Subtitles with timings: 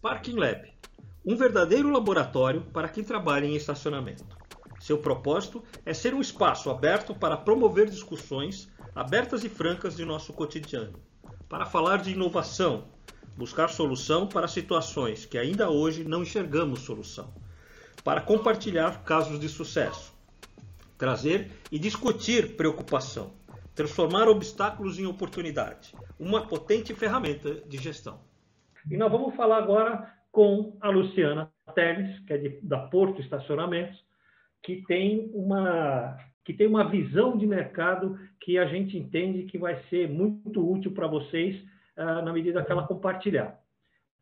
[0.00, 0.72] Parking Lab,
[1.26, 4.24] um verdadeiro laboratório para quem trabalha em estacionamento.
[4.78, 10.32] Seu propósito é ser um espaço aberto para promover discussões abertas e francas de nosso
[10.32, 11.00] cotidiano,
[11.48, 12.84] para falar de inovação,
[13.36, 17.34] buscar solução para situações que ainda hoje não enxergamos solução,
[18.04, 20.14] para compartilhar casos de sucesso,
[20.96, 23.32] trazer e discutir preocupação,
[23.74, 28.27] transformar obstáculos em oportunidade, uma potente ferramenta de gestão.
[28.90, 34.02] E nós vamos falar agora com a Luciana Teles, que é de, da Porto Estacionamentos,
[34.62, 39.78] que tem uma que tem uma visão de mercado que a gente entende que vai
[39.90, 41.54] ser muito útil para vocês
[41.98, 43.60] uh, na medida que ela compartilhar.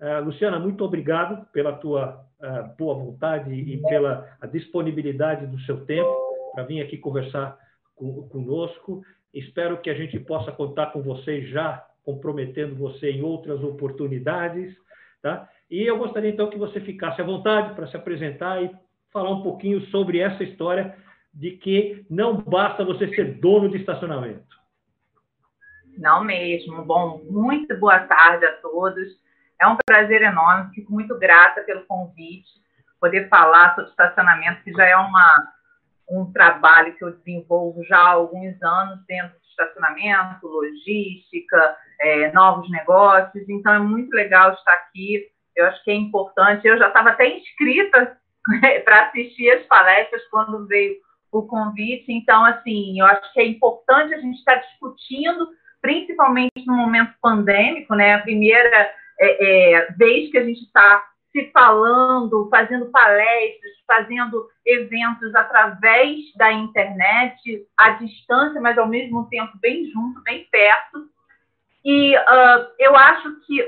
[0.01, 6.13] Uh, Luciana, muito obrigado pela tua uh, boa vontade e pela disponibilidade do seu tempo
[6.53, 7.57] para vir aqui conversar
[7.95, 9.05] com, conosco.
[9.33, 14.73] Espero que a gente possa contar com você já comprometendo você em outras oportunidades,
[15.21, 15.49] tá?
[15.69, 18.71] E eu gostaria então que você ficasse à vontade para se apresentar e
[19.13, 20.97] falar um pouquinho sobre essa história
[21.35, 24.47] de que não basta você ser dono de estacionamento.
[25.99, 26.85] Não mesmo.
[26.85, 29.09] Bom, muito boa tarde a todos.
[29.61, 32.49] É um prazer enorme, fico muito grata pelo convite,
[33.01, 35.53] poder falar sobre estacionamento, que já é uma,
[36.09, 42.71] um trabalho que eu desenvolvo já há alguns anos dentro de estacionamento, logística, é, novos
[42.71, 43.49] negócios.
[43.49, 45.27] Então, é muito legal estar aqui.
[45.55, 46.67] Eu acho que é importante.
[46.67, 48.19] Eu já estava até inscrita
[48.85, 50.97] para assistir as palestras quando veio
[51.33, 52.13] o convite.
[52.13, 55.49] Então, assim, eu acho que é importante a gente estar discutindo,
[55.81, 58.15] principalmente no momento pandêmico, né?
[58.15, 65.35] A primeira é, é, vez que a gente está se falando, fazendo palestras, fazendo eventos
[65.35, 71.07] através da internet, à distância, mas ao mesmo tempo bem junto, bem perto.
[71.87, 73.63] E uh, eu acho que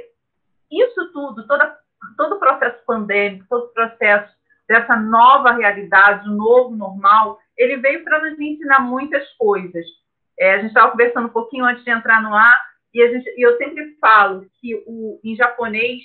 [0.73, 1.79] isso tudo, toda,
[2.17, 4.35] todo o processo pandêmico, todo o processo
[4.69, 9.87] dessa nova realidade, o novo normal, ele veio para nos ensinar muitas coisas.
[10.37, 12.61] É, a gente estava conversando um pouquinho antes de entrar no ar,
[12.93, 16.03] e, gente, e eu sempre falo que o, em japonês,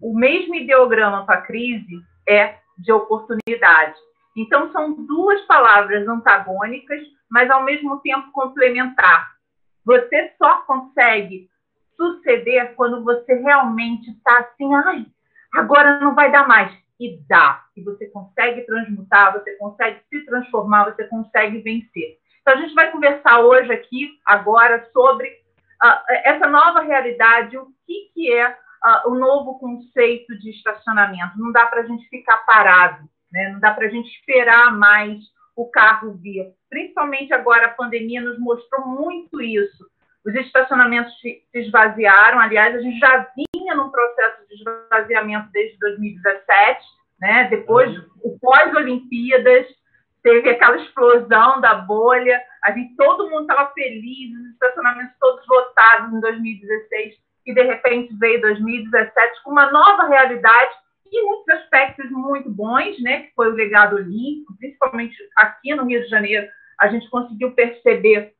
[0.00, 3.98] o mesmo ideograma para crise é de oportunidade.
[4.34, 7.00] Então, são duas palavras antagônicas,
[7.30, 9.39] mas ao mesmo tempo complementar.
[9.84, 11.48] Você só consegue
[11.96, 15.06] suceder quando você realmente está assim, ai,
[15.54, 16.72] agora não vai dar mais.
[16.98, 17.64] E dá.
[17.74, 22.18] E você consegue transmutar, você consegue se transformar, você consegue vencer.
[22.40, 25.28] Então, a gente vai conversar hoje aqui, agora, sobre
[25.82, 31.38] uh, essa nova realidade, o que, que é uh, o novo conceito de estacionamento.
[31.38, 33.50] Não dá para a gente ficar parado, né?
[33.50, 35.18] não dá para a gente esperar mais
[35.60, 36.54] o carro vir.
[36.70, 39.84] Principalmente agora, a pandemia nos mostrou muito isso.
[40.24, 46.80] Os estacionamentos se esvaziaram, aliás, a gente já vinha num processo de esvaziamento desde 2017,
[47.20, 47.48] né?
[47.50, 49.66] depois, o pós-Olimpíadas,
[50.22, 56.12] teve aquela explosão da bolha, a gente, todo mundo estava feliz, os estacionamentos todos lotados
[56.12, 57.14] em 2016,
[57.46, 60.74] e de repente veio 2017 com uma nova realidade
[61.12, 66.02] e muitos aspectos muito bons, né, que foi o legado olímpico, principalmente aqui no Rio
[66.02, 66.46] de Janeiro,
[66.80, 68.32] a gente conseguiu perceber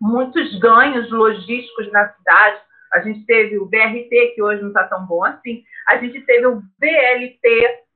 [0.00, 2.60] muitos ganhos logísticos na cidade.
[2.92, 5.64] A gente teve o BRT, que hoje não está tão bom assim.
[5.88, 7.40] A gente teve o VLT,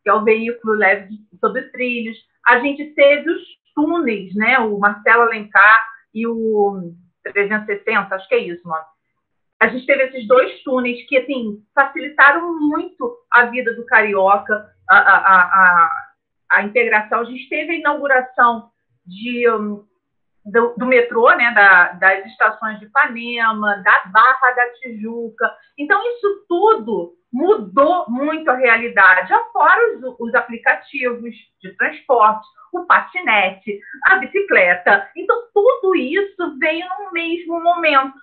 [0.02, 2.16] que é o veículo leve sobre trilhos.
[2.46, 3.42] A gente teve os
[3.74, 4.58] túneis, né?
[4.58, 8.84] O Marcelo Alencar e o 360, acho que é isso, mano.
[9.60, 14.96] A gente teve esses dois túneis que, assim, facilitaram muito a vida do carioca, a,
[14.96, 15.90] a, a,
[16.52, 17.20] a integração.
[17.20, 18.70] A gente teve a inauguração
[19.06, 19.84] de um,
[20.44, 25.54] do, do, metrô, né, da, das estações de Ipanema, da Barra da Tijuca.
[25.78, 33.78] Então, isso tudo mudou muito a realidade, afora os, os aplicativos de transporte, o patinete,
[34.06, 35.08] a bicicleta.
[35.16, 38.14] Então, tudo isso veio no mesmo momento,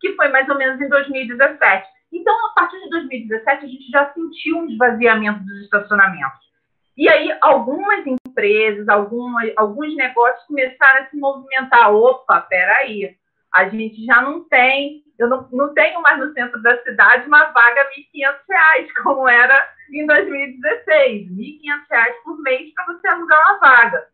[0.00, 1.88] que foi mais ou menos em 2017.
[2.12, 6.48] Então, a partir de 2017, a gente já sentiu um esvaziamento dos estacionamentos.
[6.96, 11.94] E aí, algumas empresas, algumas, alguns negócios começaram a se movimentar.
[11.94, 13.16] Opa, peraí,
[13.54, 17.44] a gente já não tem, eu não, não tenho mais no centro da cidade uma
[17.46, 21.28] vaga R$ 1.500, como era em 2016.
[21.28, 24.06] R$ 1.500 por mês para você alugar uma vaga.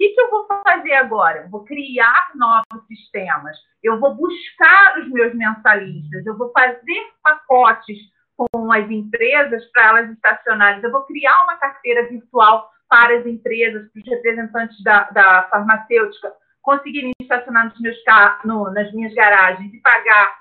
[0.00, 1.42] Que, que eu vou fazer agora?
[1.42, 7.98] Eu vou criar novos sistemas, eu vou buscar os meus mensalistas, eu vou fazer pacotes
[8.34, 10.82] com as empresas para elas estacionarem.
[10.82, 16.32] Eu vou criar uma carteira virtual para as empresas, para os representantes da, da farmacêutica
[16.62, 17.98] conseguirem estacionar nos meus
[18.46, 20.34] no, nas minhas garagens e pagar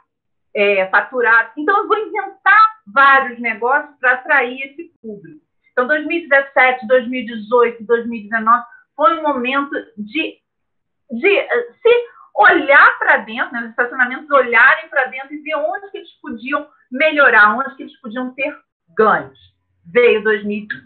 [0.56, 1.51] é, faturado.
[1.57, 5.41] Então, eu vou inventar vários negócios para atrair esse público.
[5.73, 8.63] Então, 2017, 2018, 2019
[9.00, 10.38] foi um momento de,
[11.10, 15.90] de eh, se olhar para dentro, né, os estacionamentos olharem para dentro e ver onde
[15.90, 18.54] que eles podiam melhorar, onde que eles podiam ter
[18.98, 19.40] ganhos.
[19.86, 20.84] Veio 2020.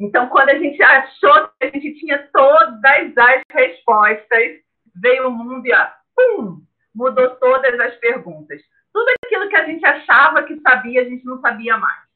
[0.00, 4.60] Então, quando a gente achou que a gente tinha todas as respostas,
[4.96, 8.60] veio o mundo e ó, pum, mudou todas as perguntas.
[8.92, 12.06] Tudo aquilo que a gente achava que sabia, a gente não sabia mais.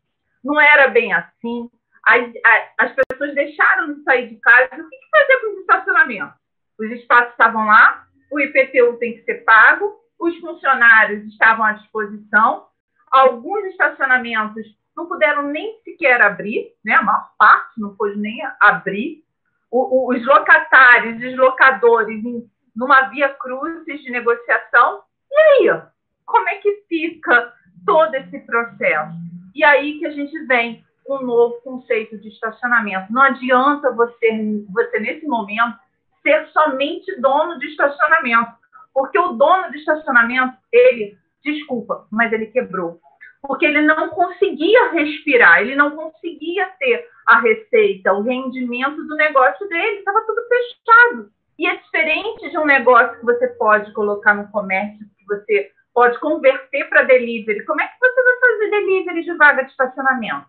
[0.43, 1.71] Não era bem assim.
[2.11, 2.33] As,
[2.79, 4.67] as pessoas deixaram de sair de casa.
[4.75, 6.35] O que fazer com os estacionamentos?
[6.79, 12.67] Os espaços estavam lá, o IPTU tem que ser pago, os funcionários estavam à disposição,
[13.11, 14.67] alguns estacionamentos
[14.97, 16.95] não puderam nem sequer abrir, né?
[16.95, 19.25] a maior parte não pôde nem abrir.
[19.71, 25.03] O, o, os locatários, os locadores, em, numa via cruzes de negociação.
[25.31, 25.83] E aí,
[26.27, 27.53] como é que fica
[27.87, 29.13] todo esse processo?
[29.55, 30.85] E aí que a gente vem
[31.15, 33.13] um novo conceito de estacionamento.
[33.13, 35.79] Não adianta você, você nesse momento,
[36.23, 38.53] ser somente dono de estacionamento,
[38.93, 43.01] porque o dono de estacionamento, ele, desculpa, mas ele quebrou
[43.43, 49.67] porque ele não conseguia respirar, ele não conseguia ter a receita, o rendimento do negócio
[49.69, 51.31] dele, estava tudo fechado.
[51.59, 56.19] E é diferente de um negócio que você pode colocar no comércio, que você pode
[56.21, 57.65] converter para delivery.
[57.65, 60.47] Como é que você vai fazer delivery de vaga de estacionamento?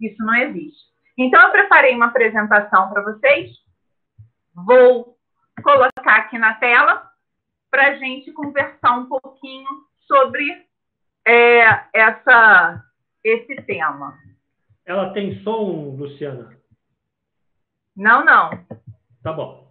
[0.00, 0.84] Isso não existe.
[1.16, 3.50] Então, eu preparei uma apresentação para vocês.
[4.54, 5.16] Vou
[5.62, 7.10] colocar aqui na tela
[7.70, 9.68] para a gente conversar um pouquinho
[10.06, 10.66] sobre
[11.26, 11.62] é,
[11.92, 12.84] essa,
[13.22, 14.16] esse tema.
[14.84, 16.56] Ela tem som, Luciana?
[17.96, 18.50] Não, não.
[19.22, 19.63] Tá bom.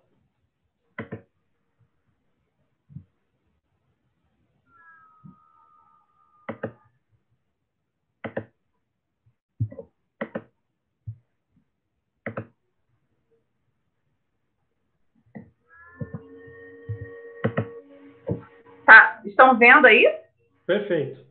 [18.86, 20.06] Tá, estão vendo aí?
[20.66, 21.24] Perfeito.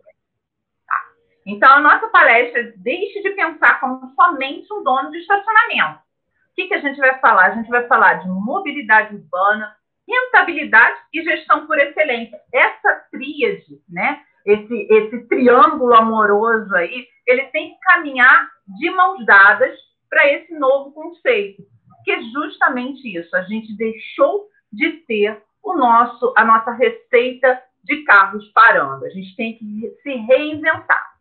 [1.45, 5.99] Então, a nossa palestra deixe de pensar como somente um dono de estacionamento.
[5.99, 7.47] O que, que a gente vai falar?
[7.47, 9.75] A gente vai falar de mobilidade urbana,
[10.09, 12.39] rentabilidade e gestão por excelência.
[12.53, 14.23] Essa tríade, né?
[14.45, 19.77] Esse, esse triângulo amoroso aí, ele tem que caminhar de mãos dadas
[20.11, 21.63] para esse novo conceito,
[22.05, 23.35] que é justamente isso.
[23.35, 29.05] A gente deixou de ter o nosso, a nossa receita de carros parando.
[29.05, 31.13] A gente tem que se reinventar.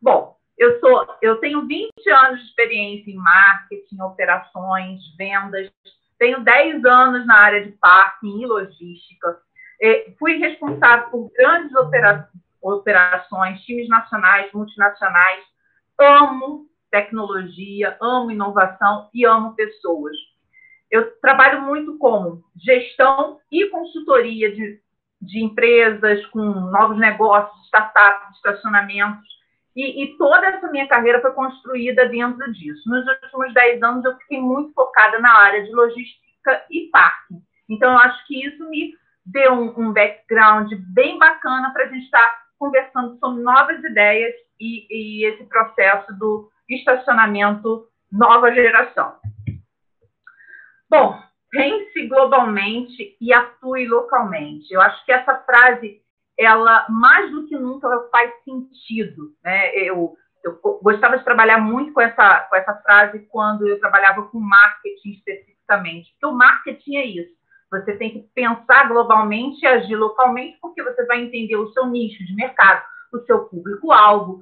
[0.00, 5.70] Bom, eu sou, eu tenho 20 anos de experiência em marketing, operações, vendas,
[6.18, 9.38] tenho 10 anos na área de parking e logística.
[9.82, 12.28] É, fui responsável por grandes opera
[12.62, 15.44] operações, times nacionais, multinacionais.
[16.00, 20.16] Amo tecnologia, amo inovação e amo pessoas.
[20.94, 24.80] Eu trabalho muito com gestão e consultoria de,
[25.20, 29.26] de empresas, com novos negócios, startups, estacionamentos.
[29.74, 32.88] E, e, toda essa minha carreira foi construída dentro disso.
[32.88, 37.34] Nos últimos 10 anos, eu fiquei muito focada na área de logística e parque.
[37.68, 38.94] Então, eu acho que isso me
[39.26, 44.32] deu um, um background bem bacana para a gente estar tá conversando sobre novas ideias
[44.60, 49.16] e, e esse processo do estacionamento nova geração.
[50.90, 51.18] Bom,
[51.50, 54.72] pense globalmente e atue localmente.
[54.72, 56.02] Eu acho que essa frase
[56.38, 59.32] ela mais do que nunca faz sentido.
[59.42, 59.74] Né?
[59.76, 64.38] Eu, eu gostava de trabalhar muito com essa, com essa frase quando eu trabalhava com
[64.38, 67.34] marketing especificamente, porque o marketing é isso.
[67.70, 72.24] Você tem que pensar globalmente e agir localmente, porque você vai entender o seu nicho
[72.24, 74.40] de mercado, o seu público-alvo,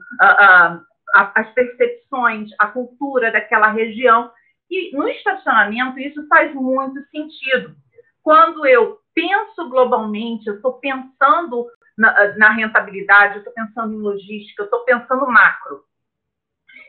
[1.15, 4.31] as percepções, a cultura daquela região.
[4.73, 7.77] E no estacionamento, isso faz muito sentido.
[8.23, 14.63] Quando eu penso globalmente, eu estou pensando na, na rentabilidade, eu estou pensando em logística,
[14.63, 15.85] eu estou pensando macro.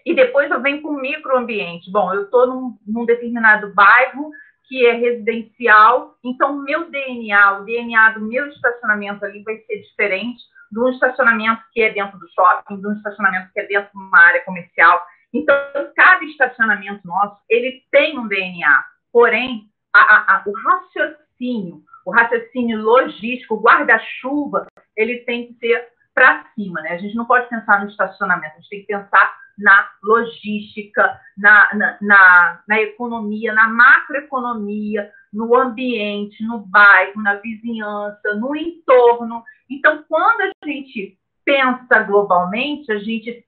[0.05, 1.91] E depois eu venho com o microambiente.
[1.91, 4.31] Bom, eu estou num, num determinado bairro
[4.69, 9.81] que é residencial, então o meu DNA, o DNA do meu estacionamento ali vai ser
[9.81, 13.91] diferente de um estacionamento que é dentro do shopping, de um estacionamento que é dentro
[13.91, 15.05] de uma área comercial.
[15.33, 15.55] Então,
[15.95, 23.55] cada estacionamento nosso, ele tem um DNA, porém, a, a, o raciocínio, o raciocínio logístico,
[23.55, 26.91] o guarda-chuva, ele tem que ser para cima, né?
[26.91, 31.73] A gente não pode pensar no estacionamento, a gente tem que pensar na logística, na,
[31.73, 39.43] na, na, na economia, na macroeconomia, no ambiente, no bairro, na vizinhança, no entorno.
[39.69, 43.45] Então, quando a gente pensa globalmente, a gente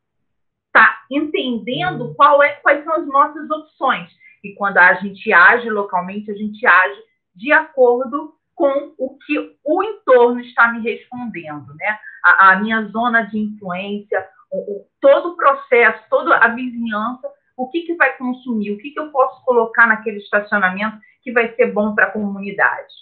[1.09, 4.09] entendendo qual é, quais são as nossas opções.
[4.43, 7.01] E quando a gente age localmente, a gente age
[7.35, 11.99] de acordo com o que o entorno está me respondendo, né?
[12.23, 17.27] A, a minha zona de influência, o, o, todo o processo, toda a vizinhança,
[17.57, 21.53] o que, que vai consumir, o que, que eu posso colocar naquele estacionamento que vai
[21.55, 22.93] ser bom para a comunidade.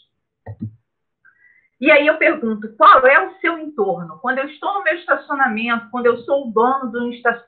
[1.83, 4.17] E aí eu pergunto, qual é o seu entorno?
[4.21, 6.89] Quando eu estou no meu estacionamento, quando eu sou o dono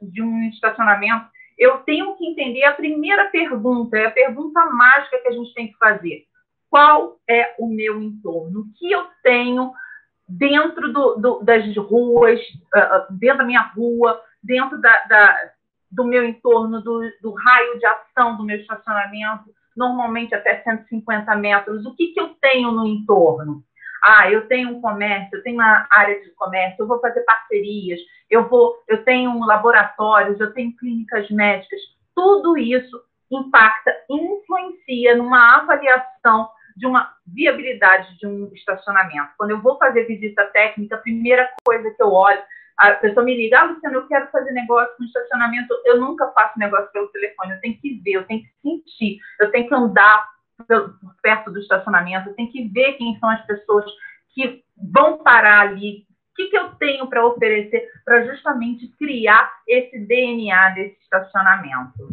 [0.02, 1.26] de um estacionamento,
[1.58, 5.68] eu tenho que entender a primeira pergunta, é a pergunta mágica que a gente tem
[5.70, 6.26] que fazer.
[6.70, 8.60] Qual é o meu entorno?
[8.60, 9.72] O que eu tenho
[10.28, 12.38] dentro do, do, das ruas,
[12.76, 15.52] uh, dentro da minha rua, dentro da, da,
[15.90, 19.46] do meu entorno, do, do, raio de ação do meu estacionamento,
[19.78, 21.86] normalmente até 150 metros.
[21.86, 23.64] O que, que eu tenho no entorno?
[24.04, 28.00] Ah, eu tenho um comércio, eu tenho uma área de comércio, eu vou fazer parcerias,
[28.30, 31.80] eu vou, eu tenho laboratórios, eu tenho clínicas médicas.
[32.14, 39.30] Tudo isso impacta, influencia numa avaliação de uma viabilidade de um estacionamento.
[39.38, 42.42] Quando eu vou fazer visita técnica, a primeira coisa que eu olho,
[42.78, 45.74] a pessoa me liga, ah, Luciano, eu quero fazer negócio com estacionamento.
[45.86, 49.50] Eu nunca faço negócio pelo telefone, eu tenho que ver, eu tenho que sentir, eu
[49.52, 50.35] tenho que andar
[51.22, 53.86] perto do estacionamento, tenho que ver quem são as pessoas
[54.34, 60.00] que vão parar ali, o que, que eu tenho para oferecer para justamente criar esse
[60.00, 62.10] DNA desse estacionamento.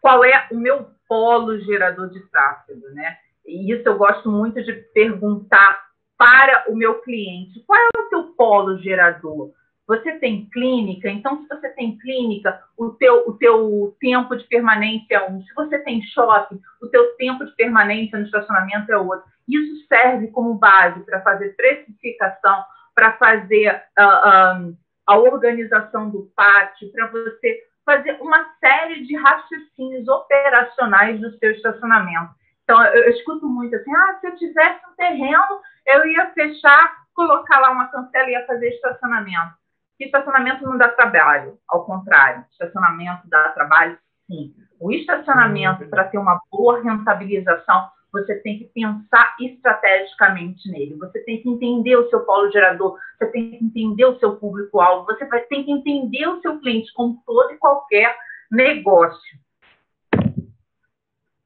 [0.00, 3.18] Qual é o meu polo gerador de tráfego, né?
[3.44, 5.84] E isso eu gosto muito de perguntar
[6.16, 7.62] para o meu cliente.
[7.66, 9.52] Qual é o seu polo gerador?
[9.90, 15.16] Você tem clínica, então se você tem clínica, o teu, o teu tempo de permanência
[15.16, 15.42] é um.
[15.42, 19.24] Se você tem shopping, o teu tempo de permanência no estacionamento é outro.
[19.48, 22.62] Isso serve como base para fazer precificação,
[22.94, 24.76] para fazer uh, um,
[25.08, 32.30] a organização do pátio, para você fazer uma série de raciocínios operacionais do seu estacionamento.
[32.62, 36.94] Então, eu, eu, escuto muito assim: ah, se eu tivesse um terreno, eu ia fechar,
[37.12, 39.58] colocar lá uma cancela e ia fazer estacionamento.
[40.00, 44.54] E estacionamento não dá trabalho, ao contrário, estacionamento dá trabalho, sim.
[44.80, 50.96] O estacionamento, para ter uma boa rentabilização, você tem que pensar estrategicamente nele.
[50.96, 55.04] Você tem que entender o seu polo gerador, você tem que entender o seu público-alvo,
[55.04, 58.16] você vai, tem que entender o seu cliente como todo e qualquer
[58.50, 59.38] negócio.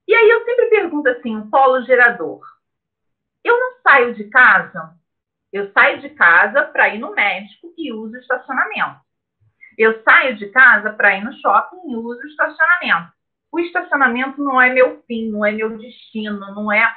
[0.07, 2.41] E aí eu sempre pergunto assim, um polo gerador.
[3.43, 4.95] Eu não saio de casa,
[5.55, 9.01] eu saio de casa para ir no médico e uso estacionamento.
[9.79, 13.15] Eu saio de casa para ir no shopping e uso estacionamento
[13.55, 16.93] o estacionamento não é meu fim, não é meu destino, não é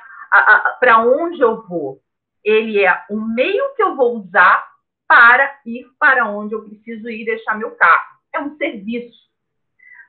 [0.80, 2.02] para onde eu vou.
[2.44, 4.68] Ele é o meio que eu vou usar
[5.08, 8.18] para ir para onde eu preciso ir deixar meu carro.
[8.34, 9.16] É um serviço.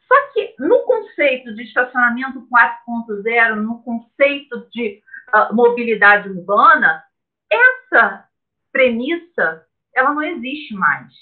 [0.07, 5.03] Só que no conceito de estacionamento 4.0, no conceito de
[5.35, 7.05] uh, mobilidade urbana,
[7.53, 8.27] essa
[8.73, 11.13] premissa ela não existe mais.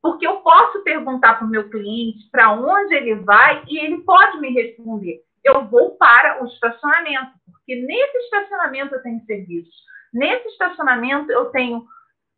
[0.00, 4.38] Porque eu posso perguntar para o meu cliente para onde ele vai e ele pode
[4.38, 5.22] me responder.
[5.42, 9.74] Eu vou para o estacionamento, porque nesse estacionamento eu tenho serviços.
[10.12, 11.84] Nesse estacionamento eu tenho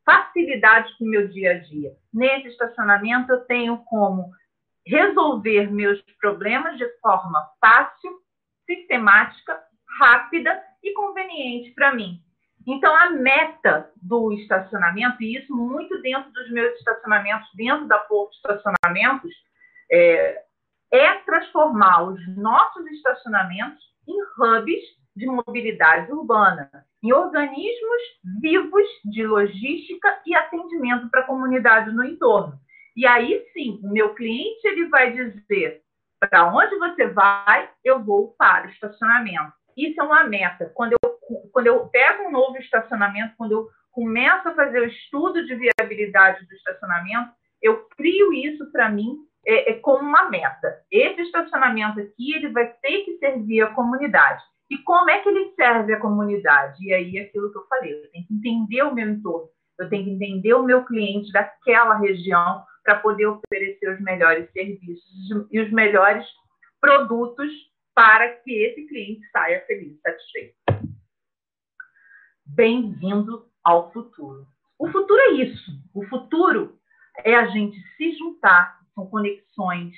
[0.04, 1.92] facilidades com o meu dia a dia.
[2.12, 4.30] Nesse estacionamento eu tenho como
[4.86, 8.20] resolver meus problemas de forma fácil,
[8.66, 9.60] sistemática,
[9.98, 12.22] rápida e conveniente para mim.
[12.66, 18.34] Então, a meta do estacionamento, e isso muito dentro dos meus estacionamentos, dentro da Porto
[18.34, 19.32] Estacionamentos,
[19.90, 20.42] é,
[20.92, 24.84] é transformar os nossos estacionamentos em hubs
[25.16, 26.70] de mobilidade urbana,
[27.02, 28.02] em organismos
[28.40, 32.58] vivos de logística e atendimento para a comunidade no entorno.
[32.96, 35.82] E aí sim, o meu cliente ele vai dizer
[36.18, 39.52] para onde você vai, eu vou para o estacionamento.
[39.74, 40.70] Isso é uma meta.
[40.74, 41.09] Quando eu
[41.52, 46.46] quando eu pego um novo estacionamento, quando eu começo a fazer o estudo de viabilidade
[46.46, 47.30] do estacionamento,
[47.60, 50.82] eu crio isso para mim é, é, como uma meta.
[50.90, 54.42] Esse estacionamento aqui ele vai ter que servir a comunidade.
[54.70, 56.84] E como é que ele serve a comunidade?
[56.84, 60.04] E aí aquilo que eu falei, eu tenho que entender o meu entorno, eu tenho
[60.04, 65.70] que entender o meu cliente daquela região para poder oferecer os melhores serviços e os
[65.72, 66.24] melhores
[66.80, 67.52] produtos
[67.94, 70.59] para que esse cliente saia feliz, satisfeito
[72.54, 74.46] bem-vindo ao futuro.
[74.78, 75.70] O futuro é isso.
[75.94, 76.78] O futuro
[77.24, 79.94] é a gente se juntar, são conexões.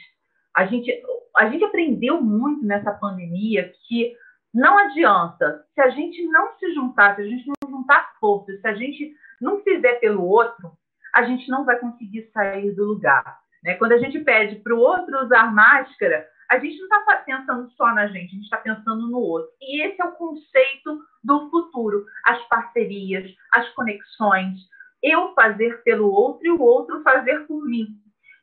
[0.54, 0.92] A gente,
[1.36, 4.14] a gente aprendeu muito nessa pandemia que
[4.52, 8.68] não adianta, se a gente não se juntar, se a gente não juntar forças, se
[8.68, 10.72] a gente não fizer pelo outro,
[11.14, 13.40] a gente não vai conseguir sair do lugar.
[13.62, 13.74] Né?
[13.76, 17.94] Quando a gente pede para o outro usar máscara, a gente não está pensando só
[17.94, 19.50] na gente, a gente está pensando no outro.
[19.58, 24.58] E esse é o conceito do futuro: as parcerias, as conexões,
[25.02, 27.86] eu fazer pelo outro e o outro fazer por mim.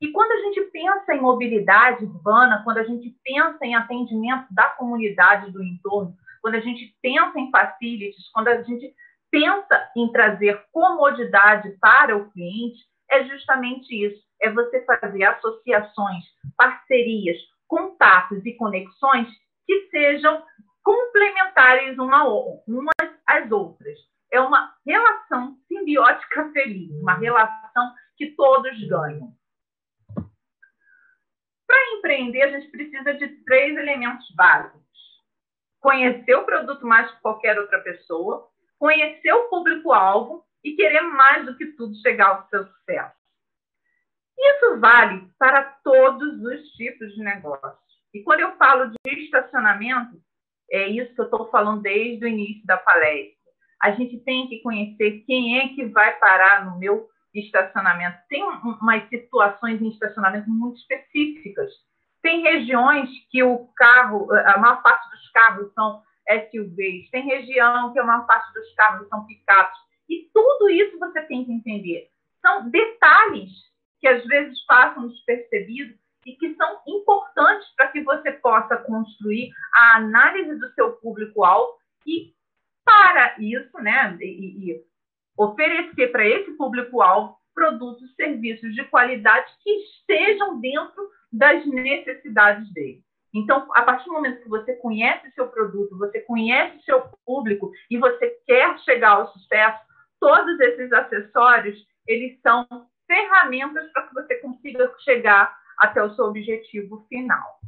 [0.01, 4.69] E quando a gente pensa em mobilidade urbana, quando a gente pensa em atendimento da
[4.69, 8.91] comunidade do entorno, quando a gente pensa em facilities, quando a gente
[9.29, 12.79] pensa em trazer comodidade para o cliente,
[13.11, 16.23] é justamente isso: é você fazer associações,
[16.57, 17.37] parcerias,
[17.69, 19.29] contatos e conexões
[19.65, 20.43] que sejam
[20.83, 22.25] complementares uma,
[22.67, 23.97] umas às outras.
[24.31, 29.33] É uma relação simbiótica feliz, uma relação que todos ganham.
[31.65, 34.81] Para empreender, a gente precisa de três elementos básicos:
[35.79, 41.55] conhecer o produto mais que qualquer outra pessoa, conhecer o público-alvo e querer mais do
[41.55, 43.18] que tudo chegar ao seu sucesso.
[44.39, 47.77] Isso vale para todos os tipos de negócio.
[48.13, 50.17] E quando eu falo de estacionamento,
[50.71, 53.37] é isso que eu estou falando desde o início da palestra.
[53.81, 58.17] A gente tem que conhecer quem é que vai parar no meu estacionamento.
[58.29, 61.71] Tem umas situações em estacionamento muito específicas.
[62.21, 66.01] Tem regiões que o carro, a maior parte dos carros são
[66.51, 69.79] SUVs, tem região que a maior parte dos carros são picapes.
[70.07, 72.09] E tudo isso você tem que entender.
[72.41, 73.68] São detalhes
[73.99, 79.97] que às vezes passam despercebidos e que são importantes para que você possa construir a
[79.97, 82.33] análise do seu público-alvo e,
[82.83, 84.83] para isso, né, e, e
[85.37, 93.03] oferecer para esse público-alvo produtos serviços de qualidade que estejam dentro das necessidades dele.
[93.33, 97.97] Então, a partir do momento que você conhece seu produto, você conhece seu público e
[97.97, 99.79] você quer chegar ao sucesso,
[100.19, 101.77] todos esses acessórios,
[102.07, 102.67] eles são
[103.09, 107.59] ferramentas para que você consiga chegar até o seu objetivo final.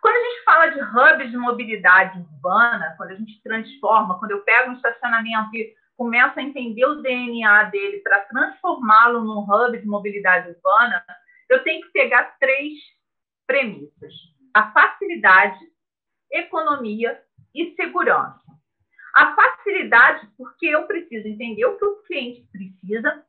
[0.00, 4.42] Quando a gente fala de hubs de mobilidade urbana, quando a gente transforma, quando eu
[4.42, 9.86] pego um estacionamento e começo a entender o DNA dele para transformá-lo num hub de
[9.86, 11.04] mobilidade urbana,
[11.50, 12.78] eu tenho que pegar três
[13.46, 14.12] premissas:
[14.54, 15.58] a facilidade,
[16.30, 17.20] economia
[17.54, 18.42] e segurança.
[19.14, 23.24] A facilidade, porque eu preciso entender o que o cliente precisa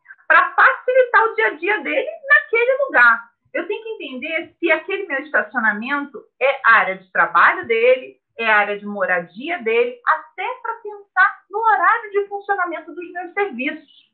[1.49, 3.29] dia a dia dele naquele lugar.
[3.53, 8.77] Eu tenho que entender se aquele meu estacionamento é área de trabalho dele, é área
[8.77, 14.05] de moradia dele, até para pensar no horário de funcionamento dos meus serviços.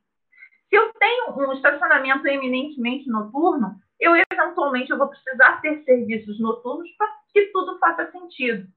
[0.69, 6.89] Se eu tenho um estacionamento eminentemente noturno, eu eventualmente eu vou precisar ter serviços noturnos
[6.97, 8.67] para que tudo faça sentido.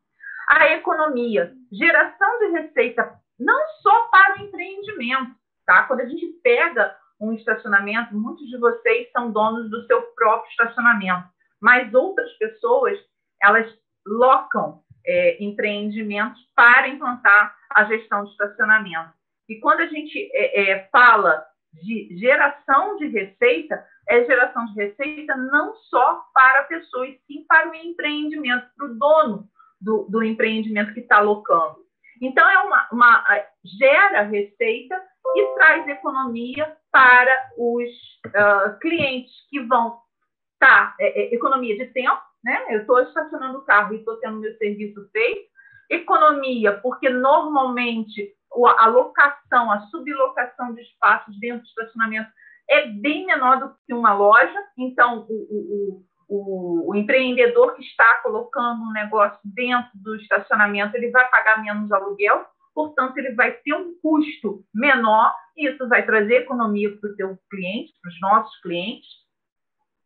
[0.48, 5.34] A economia, geração de receita, não só para o empreendimento,
[5.66, 5.84] tá?
[5.84, 11.28] Quando a gente pega um estacionamento, muitos de vocês são donos do seu próprio estacionamento,
[11.60, 12.98] mas outras pessoas,
[13.42, 13.66] elas
[14.06, 19.12] locam é, empreendimentos para implantar a gestão de estacionamento.
[19.48, 21.44] E quando a gente é, é, fala
[21.82, 27.44] de geração de receita, é geração de receita não só para a pessoa, e sim
[27.46, 29.48] para o empreendimento, para o dono
[29.80, 31.84] do, do empreendimento que está locando.
[32.20, 33.24] Então, é uma, uma,
[33.78, 35.00] gera receita
[35.34, 37.90] e traz economia para os
[38.26, 39.98] uh, clientes que vão
[40.54, 42.64] estar, tá, é, é, economia de tempo, né?
[42.68, 45.48] Eu estou estacionando o carro e estou tendo meu serviço feito.
[45.90, 48.34] Economia, porque normalmente
[48.78, 52.30] a locação, a sublocação de espaços dentro do estacionamento
[52.70, 54.58] é bem menor do que uma loja.
[54.78, 61.10] Então, o, o, o, o empreendedor que está colocando um negócio dentro do estacionamento, ele
[61.10, 66.90] vai pagar menos aluguel portanto, ele vai ter um custo menor, isso vai trazer economia
[66.96, 69.08] para o seu cliente, para os nossos clientes,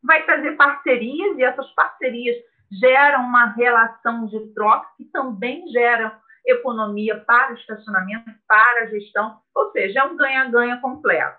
[0.02, 2.36] vai trazer parcerias, e essas parcerias
[2.70, 6.12] geram uma relação de troca que também geram
[6.46, 11.38] economia para o estacionamento, para a gestão, ou seja, é um ganha-ganha completo.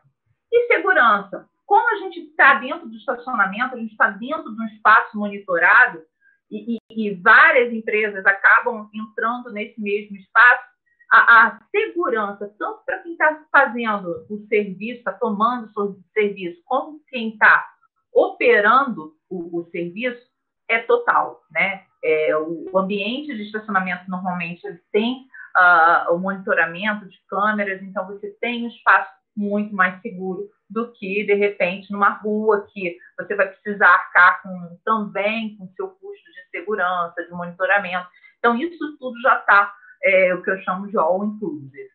[0.51, 1.47] E segurança.
[1.65, 6.01] Como a gente está dentro do estacionamento, a gente está dentro de um espaço monitorado,
[6.49, 10.63] e, e, e várias empresas acabam entrando nesse mesmo espaço,
[11.11, 17.01] a, a segurança, tanto para quem está fazendo o serviço, está tomando o serviço, como
[17.09, 17.67] quem está
[18.13, 20.21] operando o, o, serviço,
[20.67, 21.41] é total.
[21.51, 21.83] Né?
[22.03, 28.65] É, o ambiente de estacionamento normalmente tem uh, o monitoramento de câmeras, então você tem
[28.65, 33.87] um espaço muito mais seguro do que, de repente, numa rua que você vai precisar
[33.87, 38.07] arcar com, também com seu custo de segurança, de monitoramento.
[38.37, 41.89] Então, isso tudo já está é, o que eu chamo de all inclusive.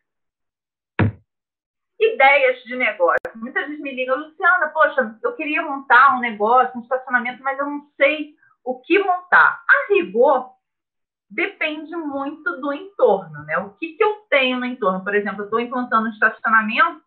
[1.99, 3.19] Ideias de negócio.
[3.35, 7.65] Muitas vezes me ligam, Luciana, poxa, eu queria montar um negócio, um estacionamento, mas eu
[7.65, 9.63] não sei o que montar.
[9.67, 10.55] A rigor,
[11.29, 13.57] depende muito do entorno, né?
[13.59, 15.03] O que, que eu tenho no entorno?
[15.03, 17.01] Por exemplo, eu estou implantando um estacionamento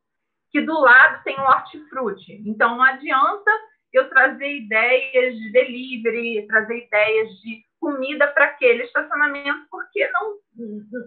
[0.50, 2.42] que do lado tem um hortifruti.
[2.46, 3.50] Então, não adianta
[3.92, 10.36] eu trazer ideias de delivery, trazer ideias de comida para aquele estacionamento, porque não,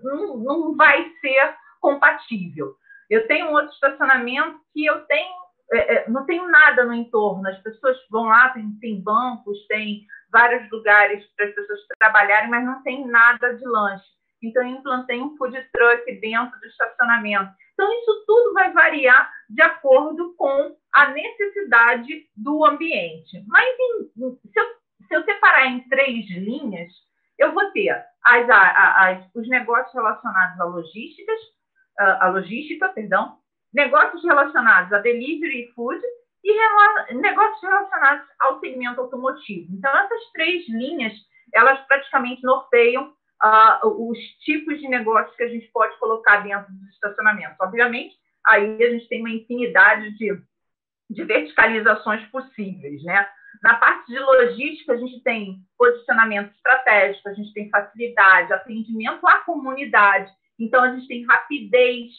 [0.03, 2.75] não, não vai ser compatível.
[3.09, 5.33] Eu tenho um outro estacionamento que eu tenho,
[5.73, 7.47] é, é, não tenho nada no entorno.
[7.47, 12.65] As pessoas vão lá, tem, tem bancos, tem vários lugares para as pessoas trabalharem, mas
[12.65, 14.05] não tem nada de lanche.
[14.41, 17.51] Então, eu implantei um food truck dentro do estacionamento.
[17.73, 23.43] Então, isso tudo vai variar de acordo com a necessidade do ambiente.
[23.47, 24.65] Mas em, se, eu,
[25.11, 26.89] se, eu, separar em três linhas,
[27.37, 27.89] eu vou ter
[28.23, 31.39] as, as, os negócios relacionados à logísticas,
[31.99, 33.37] a logística, perdão,
[33.73, 36.01] negócios relacionados a delivery e food
[36.43, 39.67] e negócios relacionados ao segmento automotivo.
[39.73, 41.13] Então, essas três linhas,
[41.53, 46.89] elas praticamente norteiam uh, os tipos de negócios que a gente pode colocar dentro dos
[46.89, 47.57] estacionamentos.
[47.59, 48.15] Obviamente,
[48.47, 50.41] aí a gente tem uma infinidade de,
[51.09, 53.27] de verticalizações possíveis, né?
[53.61, 59.37] Na parte de logística, a gente tem posicionamento estratégico, a gente tem facilidade, atendimento à
[59.39, 60.31] comunidade.
[60.59, 62.11] Então, a gente tem rapidez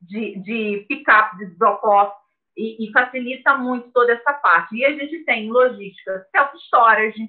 [0.00, 2.20] de, de pick-up, de drop-off,
[2.56, 4.76] e, e, facilita muito toda essa parte.
[4.76, 7.28] E a gente tem logística self-storage,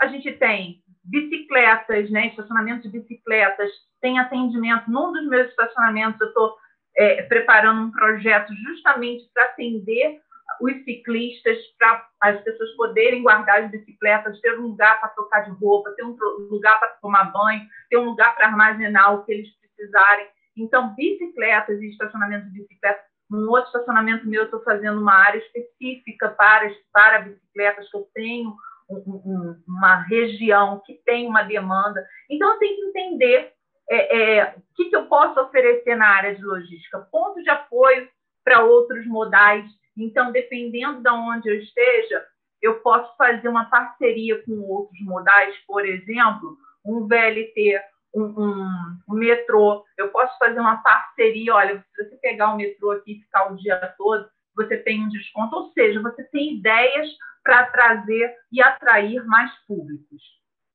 [0.00, 4.90] a gente tem bicicletas, né, estacionamento de bicicletas, tem atendimento.
[4.90, 6.56] Num dos meus estacionamentos, eu estou
[6.96, 10.20] é, preparando um projeto justamente para atender
[10.60, 15.50] os ciclistas, para as pessoas poderem guardar as bicicletas, ter um lugar para trocar de
[15.52, 16.16] roupa, ter um
[16.50, 20.26] lugar para tomar banho, ter um lugar para armazenar o que eles precisarem.
[20.56, 23.02] Então, bicicletas e estacionamento de bicicletas.
[23.30, 28.08] Num outro estacionamento meu, eu estou fazendo uma área específica para, para bicicletas, que eu
[28.14, 28.54] tenho
[28.88, 32.06] um, uma região que tem uma demanda.
[32.30, 33.52] Então, eu tenho que entender
[33.90, 37.06] é, é, o que, que eu posso oferecer na área de logística.
[37.10, 38.08] Ponto de apoio
[38.44, 39.64] para outros modais.
[39.96, 42.24] Então, dependendo de onde eu esteja,
[42.60, 47.80] eu posso fazer uma parceria com outros modais, por exemplo, um VLT,
[48.14, 49.84] um, um, um, metrô.
[49.96, 51.54] Eu posso fazer uma parceria.
[51.54, 55.08] Olha, se você pegar o metrô aqui e ficar o dia todo, você tem um
[55.08, 55.56] desconto.
[55.56, 57.08] Ou seja, você tem ideias
[57.42, 60.22] para trazer e atrair mais públicos,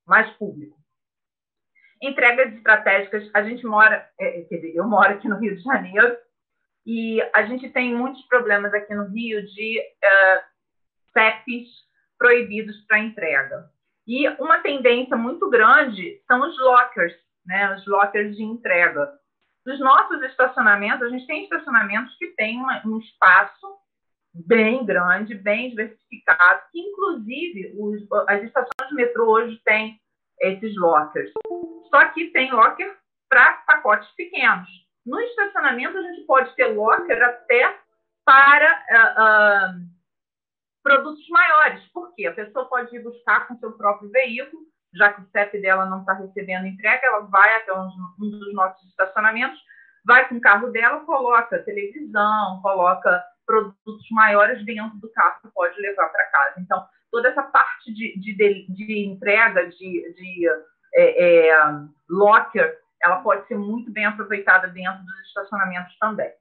[0.06, 0.78] mais público.
[2.02, 6.16] Entregas estratégicas, a gente mora, é, quer dizer, eu moro aqui no Rio de Janeiro
[6.92, 10.42] e a gente tem muitos problemas aqui no Rio de uh,
[11.14, 11.70] CEPs
[12.18, 13.70] proibidos para entrega.
[14.08, 17.14] E uma tendência muito grande são os lockers,
[17.46, 19.08] né, os lockers de entrega.
[19.64, 23.68] Nos nossos estacionamentos, a gente tem estacionamentos que tem uma, um espaço
[24.34, 30.02] bem grande, bem diversificado, que inclusive os, as estações de metrô hoje têm
[30.42, 31.32] esses lockers.
[31.92, 32.98] Só que tem locker
[33.30, 34.89] para pacotes pequenos.
[35.10, 37.76] No estacionamento, a gente pode ter locker até
[38.24, 39.90] para uh, uh,
[40.84, 41.84] produtos maiores.
[41.88, 42.28] Por quê?
[42.28, 44.62] A pessoa pode ir buscar com seu próprio veículo,
[44.94, 48.54] já que o CEP dela não está recebendo entrega, ela vai até um, um dos
[48.54, 49.60] nossos estacionamentos,
[50.06, 55.80] vai com o carro dela, coloca televisão, coloca produtos maiores dentro do carro que pode
[55.82, 56.54] levar para casa.
[56.60, 60.48] Então, toda essa parte de, de, de entrega, de, de
[60.94, 61.58] é, é,
[62.08, 66.32] locker, ela pode ser muito bem aproveitada dentro dos estacionamentos também.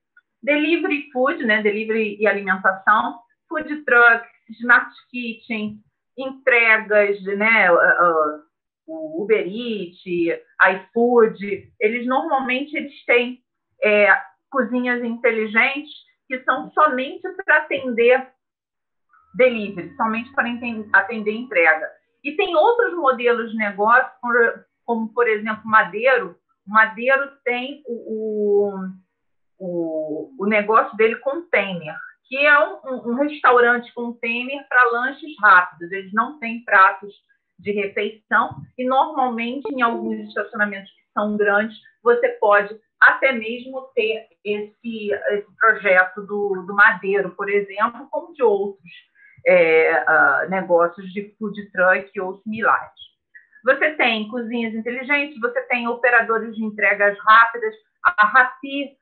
[0.43, 4.29] Delivery food, né, delivery e alimentação, food trucks,
[4.61, 5.81] smart kitchen,
[6.17, 8.43] entregas, né, uh,
[8.87, 10.03] o Uber Eats,
[10.71, 13.43] iFood, eles normalmente eles têm
[13.85, 14.09] é,
[14.51, 15.93] cozinhas inteligentes
[16.27, 18.29] que são somente para atender
[19.35, 20.49] delivery, somente para
[20.95, 21.87] atender entrega.
[22.25, 24.11] E tem outros modelos de negócio,
[24.85, 26.37] como, por exemplo, Madeiro.
[26.69, 28.73] O Madeiro tem o,
[29.59, 35.91] o, o negócio dele container, que é um, um restaurante container para lanches rápidos.
[35.91, 37.15] Eles não têm pratos
[37.59, 44.29] de refeição e normalmente em alguns estacionamentos que são grandes você pode até mesmo ter
[44.45, 48.91] esse, esse projeto do, do Madeiro, por exemplo, como de outros
[49.47, 53.08] é, uh, negócios de food truck ou similares.
[53.65, 57.75] Você tem cozinhas inteligentes, você tem operadores de entregas rápidas.
[58.03, 58.97] A Rapi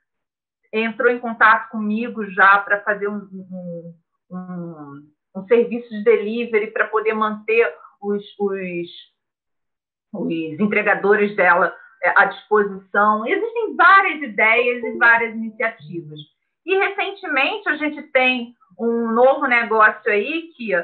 [0.73, 3.95] entrou em contato comigo já para fazer um, um,
[4.31, 8.89] um, um, serviço de delivery para poder manter os, os,
[10.13, 13.27] os entregadores dela é, à disposição.
[13.27, 16.19] Existem várias ideias e várias iniciativas.
[16.65, 20.75] E recentemente a gente tem um novo negócio aí que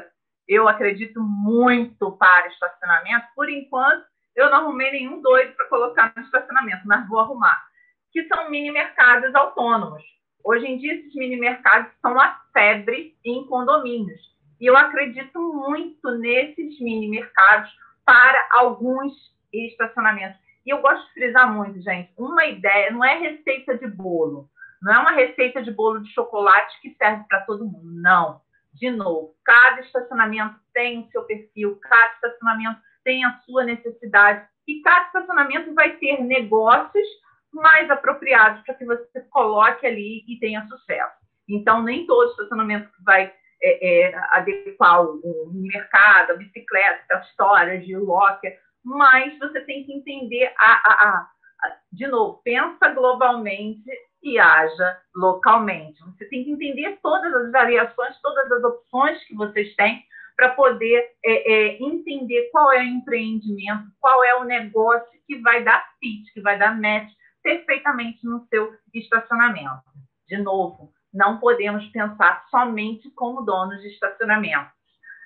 [0.47, 3.27] eu acredito muito para estacionamento.
[3.35, 7.63] Por enquanto, eu não arrumei nenhum doido para colocar no estacionamento, mas vou arrumar.
[8.11, 10.03] Que são mini mercados autônomos.
[10.43, 14.21] Hoje em dia, esses mini mercados são a febre em condomínios.
[14.59, 17.71] E eu acredito muito nesses mini mercados
[18.05, 19.13] para alguns
[19.51, 20.37] estacionamentos.
[20.65, 24.49] E eu gosto de frisar muito, gente, uma ideia, não é receita de bolo,
[24.81, 28.41] não é uma receita de bolo de chocolate que serve para todo mundo, não.
[28.73, 34.81] De novo, cada estacionamento tem o seu perfil, cada estacionamento tem a sua necessidade e
[34.81, 37.07] cada estacionamento vai ter negócios
[37.51, 41.13] mais apropriados para que você coloque ali e tenha sucesso.
[41.47, 43.31] Então, nem todo estacionamento vai
[43.61, 49.93] é, é, adequar o mercado, a bicicleta, as histórias de locker, mas você tem que
[49.93, 51.29] entender a, a, a,
[51.63, 53.89] a, de novo, pensa globalmente
[54.23, 56.01] e haja localmente.
[56.03, 60.03] Você tem que entender todas as variações, todas as opções que vocês têm
[60.35, 65.63] para poder é, é, entender qual é o empreendimento, qual é o negócio que vai
[65.63, 67.11] dar fit, que vai dar match
[67.43, 69.83] perfeitamente no seu estacionamento.
[70.27, 74.71] De novo, não podemos pensar somente como donos de estacionamento.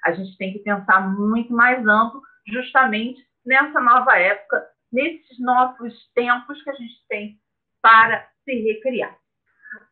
[0.03, 6.61] A gente tem que pensar muito mais amplo, justamente nessa nova época, nesses novos tempos
[6.63, 7.39] que a gente tem
[7.87, 9.17] para se recriar.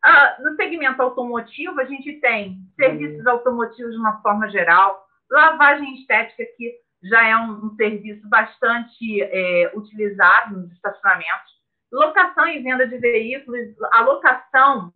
[0.04, 6.44] Ah, no segmento automotivo, a gente tem serviços automotivos de uma forma geral, lavagem estética,
[6.58, 11.54] que já é um, um serviço bastante é, utilizado nos estacionamentos,
[11.90, 13.62] locação e venda de veículos,
[13.94, 14.92] a locação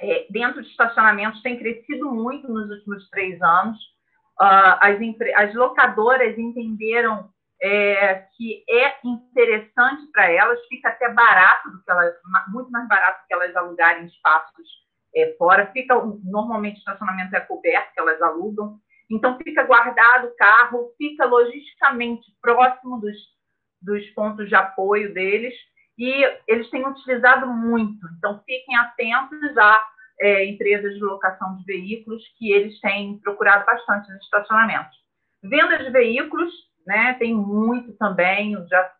[0.00, 3.78] é, dentro de estacionamentos tem crescido muito nos últimos três anos.
[4.40, 4.98] Uh, as,
[5.36, 7.30] as, locadoras entenderam
[7.62, 12.14] é, que é interessante para elas, fica até barato do que elas,
[12.48, 14.68] muito mais barato do que elas alugarem espaços
[15.14, 15.70] é, fora.
[15.72, 15.94] Fica
[16.24, 18.78] normalmente o estacionamento é coberto, que elas alugam.
[19.10, 23.16] Então fica guardado o carro, fica logisticamente próximo dos,
[23.82, 25.54] dos pontos de apoio deles
[26.00, 28.06] e eles têm utilizado muito.
[28.16, 29.84] Então, fiquem atentos a
[30.18, 34.96] é, empresas de locação de veículos que eles têm procurado bastante nos estacionamentos.
[35.42, 36.52] Venda de veículos,
[36.86, 38.92] né, tem muito também, já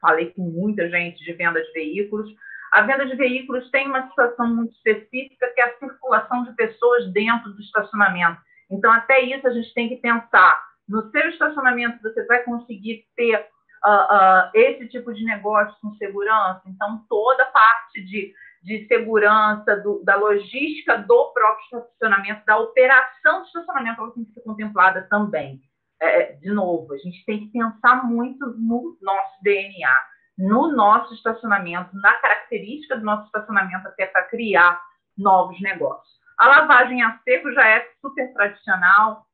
[0.00, 2.30] falei com muita gente de venda de veículos.
[2.72, 7.12] A venda de veículos tem uma situação muito específica, que é a circulação de pessoas
[7.12, 8.40] dentro do estacionamento.
[8.70, 10.62] Então, até isso a gente tem que pensar.
[10.88, 13.36] No seu estacionamento, você vai conseguir ter
[13.84, 16.62] uh, uh, esse tipo de negócio com segurança.
[16.66, 23.40] Então, toda a parte de, de segurança, do, da logística do próprio estacionamento, da operação
[23.40, 25.60] do estacionamento, ela tem que ser contemplada também.
[26.00, 29.96] É, é de novo, a gente tem que pensar muito no nosso DNA,
[30.38, 34.80] no nosso estacionamento, na característica do nosso estacionamento, até para criar
[35.16, 36.18] novos negócios.
[36.38, 39.26] A lavagem a seco já é super tradicional,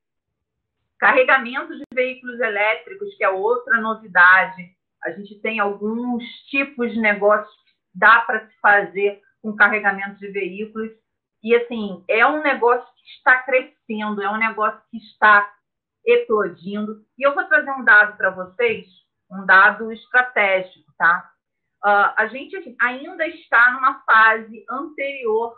[0.98, 4.74] Carregamento de veículos elétricos, que é outra novidade.
[5.05, 10.29] A gente tem alguns tipos de negócios que dá para se fazer com carregamento de
[10.29, 10.90] veículos.
[11.42, 15.52] E, assim, é um negócio que está crescendo, é um negócio que está
[16.07, 17.05] eclodindo.
[17.19, 18.87] E eu vou trazer um dado para vocês,
[19.31, 21.31] um dado estratégico, tá?
[21.85, 25.57] Uh, a gente ainda está numa fase anterior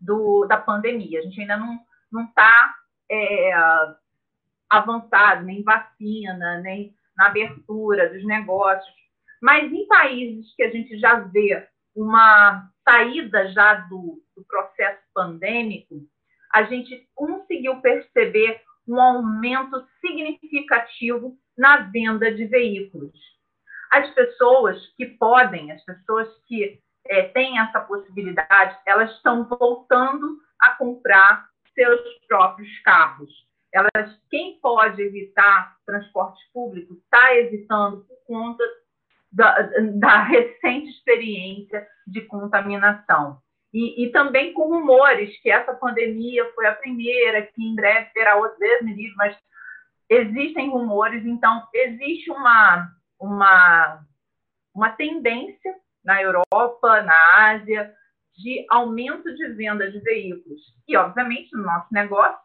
[0.00, 1.20] do, da pandemia.
[1.20, 2.74] A gente ainda não está
[3.10, 3.52] é,
[4.68, 8.94] avançado, nem vacina, nem na abertura dos negócios.
[9.40, 16.06] Mas em países que a gente já vê uma saída já do, do processo pandêmico,
[16.52, 18.60] a gente conseguiu perceber
[18.92, 23.18] um aumento significativo na venda de veículos.
[23.90, 30.72] As pessoas que podem, as pessoas que é, têm essa possibilidade, elas estão voltando a
[30.72, 33.30] comprar seus próprios carros
[33.72, 38.62] elas, quem pode evitar transporte público está evitando por conta
[39.32, 43.40] da, da, recente experiência de contaminação.
[43.72, 48.36] E, e, também com rumores que essa pandemia foi a primeira, que em breve terá
[48.36, 49.36] outras medidas, mas
[50.10, 54.04] existem rumores, então existe uma, uma,
[54.74, 57.94] uma tendência na Europa, na Ásia,
[58.36, 60.60] de aumento de venda de veículos.
[60.86, 62.38] E, obviamente, no nosso negócio,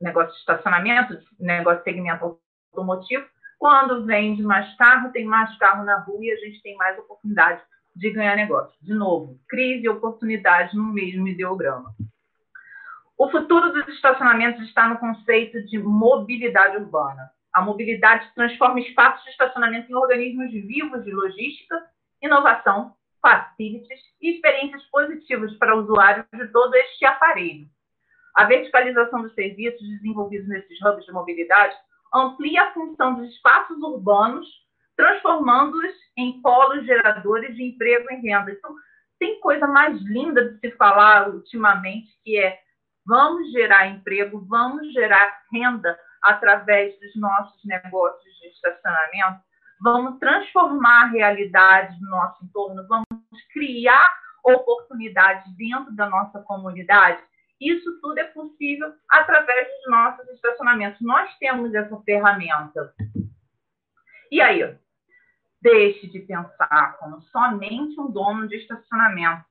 [0.00, 2.38] negócio de estacionamento, negócio de segmento
[2.72, 3.26] automotivo,
[3.58, 7.62] quando vende mais carro, tem mais carro na rua e a gente tem mais oportunidade
[7.96, 8.76] de ganhar negócio.
[8.82, 11.94] De novo, crise e oportunidade no mesmo ideograma.
[13.18, 17.30] O futuro dos estacionamentos está no conceito de mobilidade urbana.
[17.52, 21.82] A mobilidade transforma espaços de estacionamento em organismos vivos de logística,
[22.22, 27.66] inovação, facilities e experiências positivas para usuários de todo este aparelho.
[28.34, 31.74] A verticalização dos serviços desenvolvidos nesses hubs de mobilidade
[32.14, 34.46] amplia a função dos espaços urbanos,
[34.96, 38.50] transformando-os em polos geradores de emprego e renda.
[38.50, 38.74] Então,
[39.18, 42.58] tem coisa mais linda de se falar ultimamente, que é
[43.06, 49.40] vamos gerar emprego, vamos gerar renda através dos nossos negócios de estacionamento,
[49.80, 53.06] vamos transformar a realidade do nosso entorno, vamos
[53.52, 54.12] criar
[54.44, 57.22] oportunidades dentro da nossa comunidade.
[57.60, 61.00] Isso tudo é possível através dos nossos estacionamentos.
[61.00, 62.92] Nós temos essa ferramenta.
[64.30, 64.76] E aí?
[65.60, 69.44] Deixe de pensar como somente um dono de estacionamento.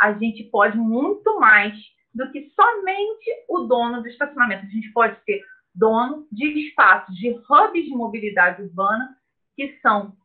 [0.00, 1.74] A gente pode muito mais
[2.12, 4.66] do que somente o dono do estacionamento.
[4.66, 5.40] A gente pode ser
[5.74, 9.16] dono de espaços, de hubs de mobilidade urbana,
[9.56, 10.16] que são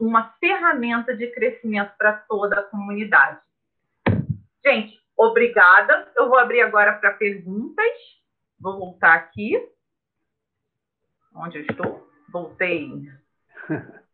[0.00, 3.40] uma ferramenta de crescimento para toda a comunidade.
[4.64, 6.10] Gente, obrigada.
[6.16, 7.84] Eu vou abrir agora para perguntas.
[8.58, 9.60] Vou voltar aqui.
[11.34, 12.08] Onde eu estou?
[12.30, 12.88] Voltei.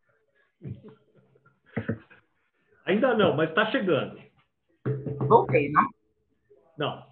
[2.85, 4.19] Ainda não, mas está chegando.
[5.27, 5.89] Voltei, não?
[6.77, 7.05] Não.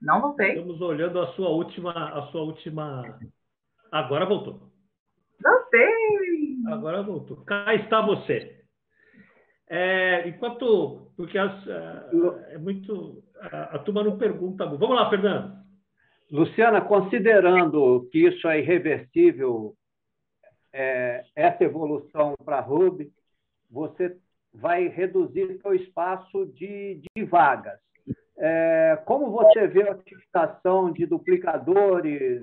[0.00, 0.50] Não voltei.
[0.50, 3.18] Estamos olhando a sua última, a sua última.
[3.90, 4.70] Agora voltou.
[5.42, 6.56] Voltei.
[6.68, 7.44] Agora voltou.
[7.44, 8.64] Cá está você.
[9.68, 14.66] É, enquanto, porque as, é, é muito a, a turma não pergunta.
[14.66, 15.58] Vamos lá, Fernando.
[16.30, 19.74] Luciana, considerando que isso é irreversível,
[20.72, 23.10] é, essa evolução para a Hub,
[23.70, 24.16] você
[24.52, 27.78] vai reduzir seu espaço de, de vagas.
[28.36, 32.40] É, como você vê a utilização de duplicadores,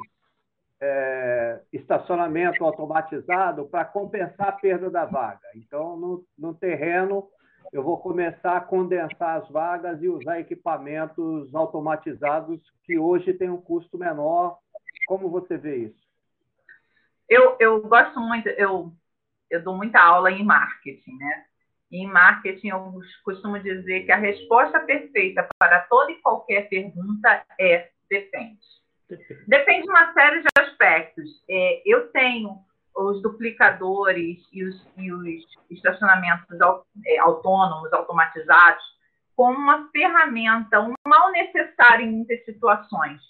[0.82, 5.48] é, estacionamento automatizado para compensar a perda da vaga?
[5.56, 7.28] Então, no, no terreno,
[7.72, 13.62] eu vou começar a condensar as vagas e usar equipamentos automatizados que hoje têm um
[13.62, 14.58] custo menor.
[15.08, 16.06] Como você vê isso?
[17.28, 18.94] Eu, eu gosto muito, eu,
[19.50, 21.46] eu dou muita aula em marketing, né?
[21.96, 27.90] Em marketing, eu costumo dizer que a resposta perfeita para toda e qualquer pergunta é
[28.10, 28.60] depende.
[29.48, 31.44] Depende de uma série de aspectos.
[31.50, 32.58] É, eu tenho
[32.96, 36.58] os duplicadores e os, e os estacionamentos
[37.06, 38.84] é, autônomos, automatizados,
[39.36, 43.22] como uma ferramenta, um mal necessário em muitas situações.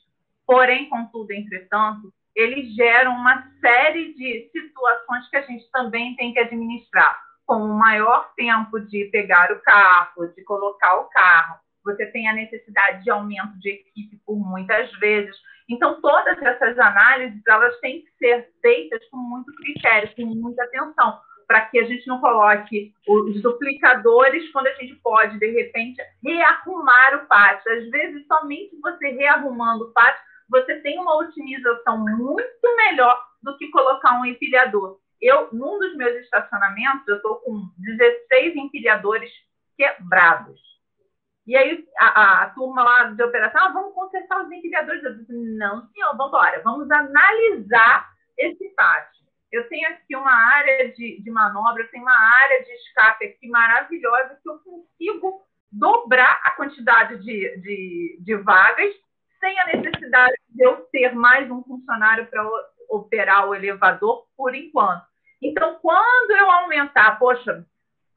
[0.46, 6.40] Porém, contudo, entretanto, eles geram uma série de situações que a gente também tem que
[6.40, 12.28] administrar, como o maior tempo de pegar o carro, de colocar o carro, você tem
[12.28, 15.36] a necessidade de aumento de equipe por muitas vezes.
[15.70, 21.20] Então, todas essas análises, elas têm que ser feitas com muito critério, com muita atenção,
[21.48, 27.16] para que a gente não coloque os duplicadores quando a gente pode, de repente, rearrumar
[27.16, 27.72] o pátio.
[27.72, 33.70] Às vezes, somente você rearrumando o pátio, você tem uma otimização muito melhor do que
[33.70, 35.00] colocar um empilhador.
[35.22, 39.32] Eu, num dos meus estacionamentos, eu estou com 16 empilhadores
[39.78, 40.60] quebrados.
[41.48, 45.04] E aí a, a, a, turma lá de operação, ah, vamos consertar os empilhadores.
[45.04, 49.26] Eu disse, não, senhor, vamos embora, vamos analisar esse pátio.
[49.52, 53.48] Eu tenho aqui uma área de, de manobra, eu tenho uma área de escape aqui
[53.48, 58.94] maravilhosa que eu consigo dobrar a quantidade de, de, de vagas
[59.40, 62.44] sem a necessidade de eu ter mais um funcionário para
[62.90, 65.04] operar o elevador por enquanto.
[65.42, 67.66] Então, quando eu aumentar, poxa,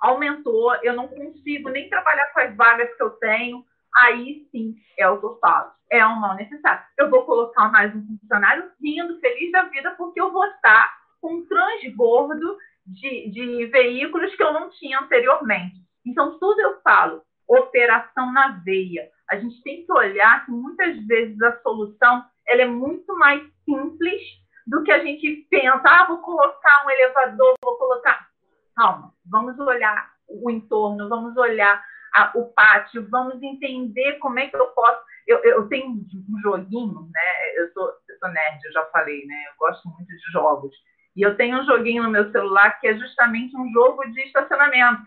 [0.01, 3.65] aumentou, eu não consigo nem trabalhar com as vagas que eu tenho,
[3.97, 5.77] aí sim é o que eu faço.
[5.91, 6.85] É um mal necessário.
[6.97, 11.35] Eu vou colocar mais um funcionário rindo, feliz da vida, porque eu vou estar com
[11.35, 15.77] um transbordo de, de veículos que eu não tinha anteriormente.
[16.07, 19.11] Então, tudo eu falo, operação na veia.
[19.31, 24.23] A gente tem que olhar que muitas vezes a solução ela é muito mais simples
[24.69, 25.83] do que a gente pensa.
[25.85, 28.29] Ah, vou colocar um elevador, vou colocar
[28.77, 31.83] calma, vamos olhar o entorno, vamos olhar
[32.15, 35.01] a, o pátio, vamos entender como é que eu posso.
[35.27, 37.57] Eu, eu tenho um joguinho, né?
[37.57, 39.45] Eu sou, eu sou nerd, eu já falei, né?
[39.49, 40.75] Eu gosto muito de jogos.
[41.17, 45.03] E eu tenho um joguinho no meu celular que é justamente um jogo de estacionamento,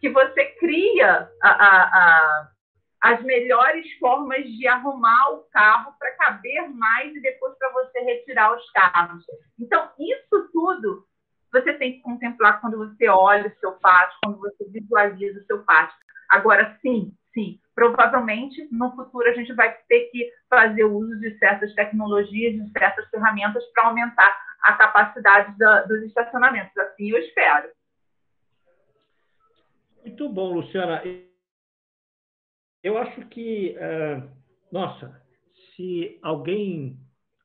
[0.00, 2.48] que você cria a, a, a,
[3.02, 8.56] as melhores formas de arrumar o carro para caber mais e depois para você retirar
[8.56, 9.24] os carros.
[9.58, 11.04] Então, isso tudo
[11.52, 15.64] você tem que contemplar quando você olha o seu pátio, quando você visualiza o seu
[15.64, 15.96] pátio.
[16.30, 21.74] Agora, sim, sim, provavelmente no futuro a gente vai ter que fazer uso de certas
[21.74, 26.76] tecnologias, de certas ferramentas para aumentar a capacidade da, dos estacionamentos.
[26.78, 27.68] Assim eu espero.
[30.04, 31.02] Muito bom, Luciana.
[32.82, 34.22] Eu acho que, é,
[34.70, 35.20] nossa,
[35.74, 36.98] se alguém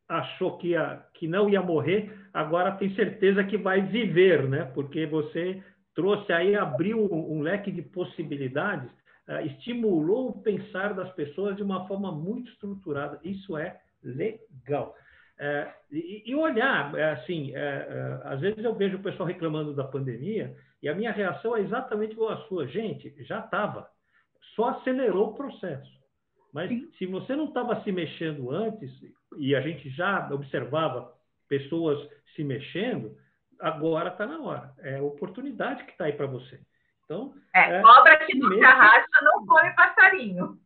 [0.08, 4.66] achou que, ia, que não ia morrer, agora tem certeza que vai viver, né?
[4.74, 5.62] Porque você
[5.94, 8.90] trouxe aí, abriu um leque de possibilidades,
[9.28, 13.20] é, estimulou o pensar das pessoas de uma forma muito estruturada.
[13.24, 14.96] Isso é legal.
[15.40, 17.54] É, e, e, olhar, assim,
[18.24, 22.14] às vezes eu vejo o pessoal reclamando da pandemia e a minha reação é exatamente
[22.14, 22.68] igual a sua.
[22.68, 23.88] Gente, já estava,
[24.58, 25.96] só acelerou o processo.
[26.52, 26.92] Mas Sim.
[26.98, 28.92] se você não estava se mexendo antes,
[29.38, 31.14] e a gente já observava
[31.48, 32.00] pessoas
[32.36, 33.16] se mexendo,
[33.60, 34.74] agora está na hora.
[34.80, 36.60] É a oportunidade que está aí para você.
[37.06, 40.60] Então, é, é, cobra que não se arrasta não come passarinho.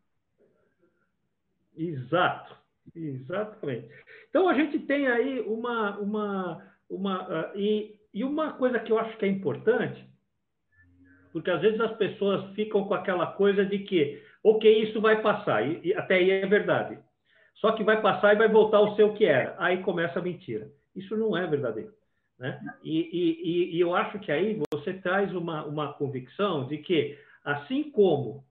[1.76, 2.56] Exato,
[2.96, 3.90] exatamente.
[4.30, 8.98] Então a gente tem aí uma, uma, uma uh, e, e uma coisa que eu
[8.98, 10.11] acho que é importante,
[11.32, 15.68] porque às vezes as pessoas ficam com aquela coisa de que ok, isso vai passar,
[15.68, 16.98] e, e até aí é verdade.
[17.56, 19.56] Só que vai passar e vai voltar ao seu que era.
[19.60, 20.70] Aí começa a mentira.
[20.96, 21.94] Isso não é verdadeiro.
[22.40, 22.60] Né?
[22.84, 27.92] E, e, e, eu acho que aí você traz uma, uma convicção de que, assim
[27.92, 28.44] como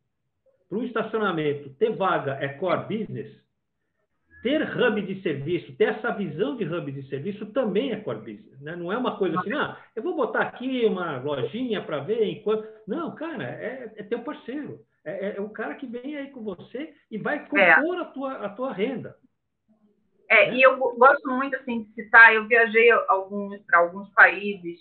[0.69, 3.37] para o estacionamento ter vaga é core business,
[4.43, 8.61] ter hub de serviço, ter essa visão de hub de serviço também é core business.
[8.61, 8.75] Né?
[8.77, 12.67] Não é uma coisa assim, ah, eu vou botar aqui uma lojinha para ver enquanto.
[12.87, 14.81] Não, cara, é, é teu parceiro.
[15.05, 18.01] É, é, é, o cara que vem aí com você e vai compor é.
[18.01, 19.17] a, tua, a tua renda.
[20.29, 24.79] É, é, e eu gosto muito assim de citar, eu viajei alguns, para alguns países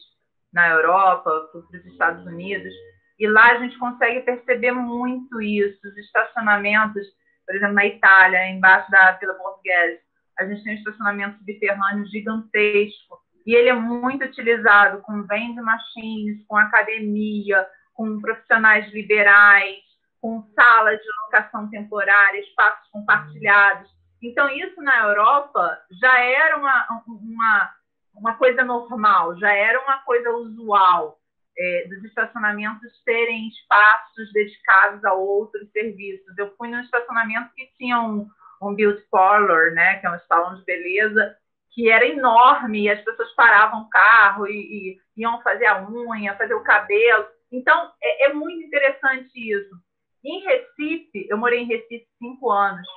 [0.53, 2.73] na Europa, para os Estados Unidos,
[3.17, 7.05] e lá a gente consegue perceber muito isso, os estacionamentos,
[7.49, 9.99] por exemplo, na Itália, embaixo da Vila Portuguesa,
[10.37, 16.45] a gente tem um estacionamento subterrâneo gigantesco, e ele é muito utilizado com vending machines,
[16.47, 19.79] com academia, com profissionais liberais,
[20.21, 23.89] com salas de locação temporária, espaços compartilhados.
[24.21, 27.73] Então, isso na Europa já era uma, uma,
[28.13, 31.18] uma coisa normal, já era uma coisa usual
[31.59, 36.37] é, dos estacionamentos terem espaços dedicados a outros serviços.
[36.37, 38.27] Eu fui num estacionamento que tinha um,
[38.61, 41.35] um beauty parlor, né, que é um salão de beleza,
[41.71, 44.53] que era enorme, e as pessoas paravam o carro e,
[44.95, 47.25] e iam fazer a unha, fazer o cabelo.
[47.51, 49.75] Então, é, é muito interessante isso.
[50.23, 52.87] Em Recife, eu morei em Recife cinco anos,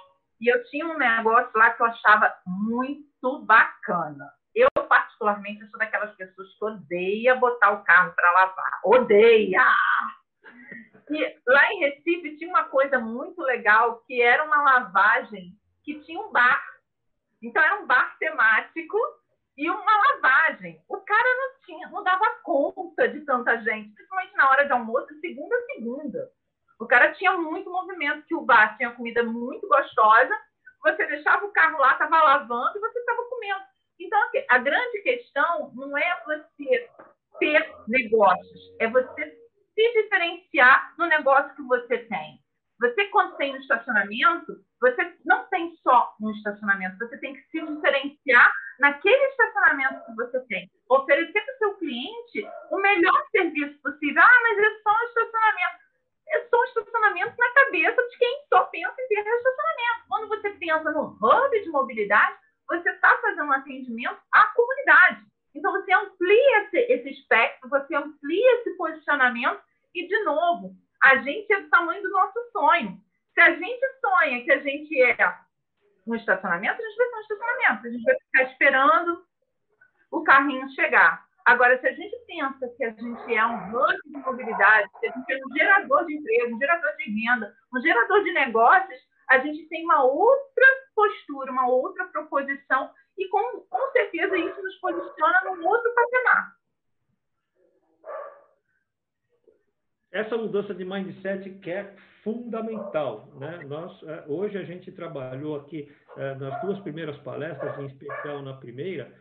[0.40, 4.30] e eu tinha um negócio lá que eu achava muito bacana.
[4.54, 8.80] Eu, particularmente, sou daquelas pessoas que odeia botar o carro para lavar.
[8.84, 9.64] Odeia!
[11.10, 16.20] E lá em Recife tinha uma coisa muito legal, que era uma lavagem que tinha
[16.20, 16.62] um bar.
[17.42, 18.98] Então, era um bar temático
[19.56, 20.82] e uma lavagem.
[20.88, 25.20] O cara não tinha, não dava conta de tanta gente, principalmente na hora de almoço,
[25.20, 26.30] segunda a segunda.
[26.78, 30.34] O cara tinha muito movimento, que o bar tinha comida muito gostosa,
[30.82, 33.71] você deixava o carro lá, estava lavando e você estava comendo.
[34.04, 36.90] Então, assim, a grande questão não é você
[37.38, 39.38] ter negócios, é você
[39.74, 42.40] se diferenciar no negócio que você tem.
[42.80, 47.64] Você, quando tem um estacionamento, você não tem só um estacionamento, você tem que se
[47.64, 50.70] diferenciar naquele estacionamento que você tem.
[50.88, 54.22] Oferecer para o seu cliente o melhor serviço possível.
[54.22, 55.82] Ah, mas é só um estacionamento
[56.52, 60.08] são estacionamentos na cabeça de quem só pensa em ter estacionamento.
[60.08, 62.36] Quando você pensa no hub de mobilidade,
[63.42, 65.24] fazendo um atendimento à comunidade.
[65.54, 69.60] Então, você amplia esse, esse espectro, você amplia esse posicionamento
[69.94, 72.98] e, de novo, a gente é do tamanho do nosso sonho.
[73.34, 75.38] Se a gente sonha que a gente é
[76.06, 77.86] um estacionamento, a gente vai ser um estacionamento.
[77.86, 79.24] A gente vai ficar esperando
[80.10, 81.26] o carrinho chegar.
[81.44, 85.12] Agora, se a gente pensa que a gente é um hub de mobilidade, que a
[85.12, 89.38] gente é um gerador de emprego, um gerador de renda, um gerador de negócios, a
[89.38, 92.90] gente tem uma outra postura, uma outra proposição,
[93.22, 96.56] e com, com certeza isso nos posiciona num outro patamar.
[100.10, 103.28] Essa mudança de mindset que é fundamental.
[103.38, 103.64] Né?
[103.66, 108.54] Nós, é, hoje a gente trabalhou aqui é, nas duas primeiras palestras, em especial na
[108.54, 109.12] primeira,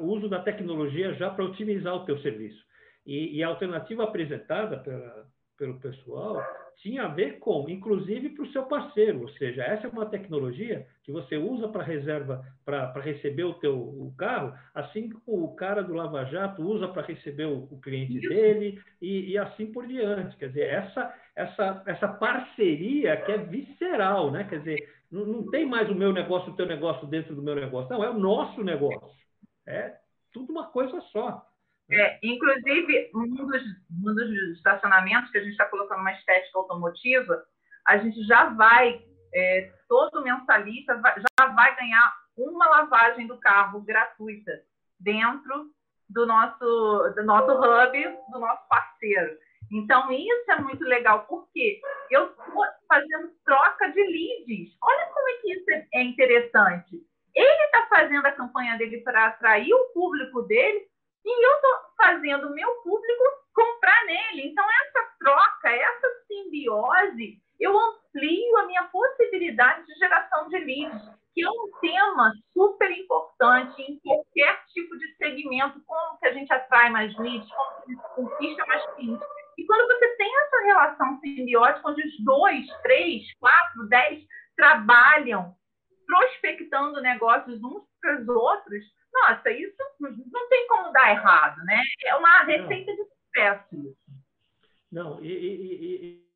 [0.00, 2.64] o uso da tecnologia já para otimizar o teu serviço.
[3.04, 5.26] E, e a alternativa apresentada pela,
[5.56, 6.42] pelo pessoal
[6.78, 10.86] tinha a ver com, inclusive para o seu parceiro, ou seja, essa é uma tecnologia
[11.02, 15.82] que você usa para reserva, para receber o teu o carro, assim como o cara
[15.82, 20.36] do Lava Jato usa para receber o, o cliente dele e, e, assim por diante.
[20.36, 24.44] Quer dizer, essa, essa, essa parceria que é visceral, né?
[24.44, 27.54] Quer dizer, não, não tem mais o meu negócio, o teu negócio dentro do meu
[27.54, 27.90] negócio.
[27.90, 29.16] Não, é o nosso negócio.
[29.66, 29.96] É
[30.30, 31.42] tudo uma coisa só.
[31.90, 37.44] É, inclusive, um dos, um dos estacionamentos que a gente está colocando uma estética automotiva,
[37.86, 39.00] a gente já vai,
[39.32, 44.52] é, todo mensalista vai, já vai ganhar uma lavagem do carro gratuita
[44.98, 45.70] dentro
[46.08, 49.38] do nosso, do nosso hub, do nosso parceiro.
[49.72, 51.80] Então, isso é muito legal, porque
[52.10, 54.76] eu estou fazendo troca de leads.
[54.82, 57.02] Olha como é que isso é interessante.
[57.34, 60.86] Ele está fazendo a campanha dele para atrair o público dele
[61.26, 64.48] e eu estou fazendo o meu público comprar nele.
[64.48, 71.02] Então, essa troca, essa simbiose, eu amplio a minha possibilidade de geração de leads,
[71.34, 75.82] que é um tema super importante em qualquer tipo de segmento.
[75.84, 79.26] Como que a gente atrai mais leads, como que a gente conquista mais clientes.
[79.58, 84.22] E quando você tem essa relação simbiótica, onde os dois, três, quatro, dez
[84.54, 85.54] trabalham
[86.06, 88.84] prospectando negócios uns para os outros,
[89.22, 91.80] nossa, isso não tem como dar errado, né?
[92.04, 92.96] É uma receita não.
[92.96, 93.96] de sucesso.
[94.92, 96.26] Não, e, e,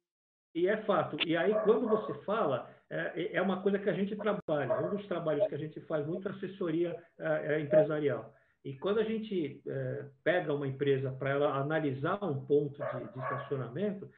[0.55, 1.17] e, e, é fato.
[1.27, 4.81] E aí, quando você fala, é, é uma coisa que a gente trabalha.
[4.81, 8.35] Um dos trabalhos que a gente faz muito é assessoria é, é empresarial.
[8.65, 13.19] E quando a gente é, pega uma empresa para ela analisar um ponto de, de,
[13.19, 14.11] estacionamento,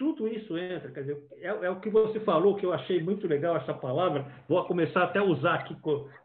[0.00, 0.90] tudo isso entra.
[0.90, 4.26] Quer dizer, é, é, o que você falou, que eu achei muito legal essa palavra,
[4.48, 5.76] vou começar até a usar aqui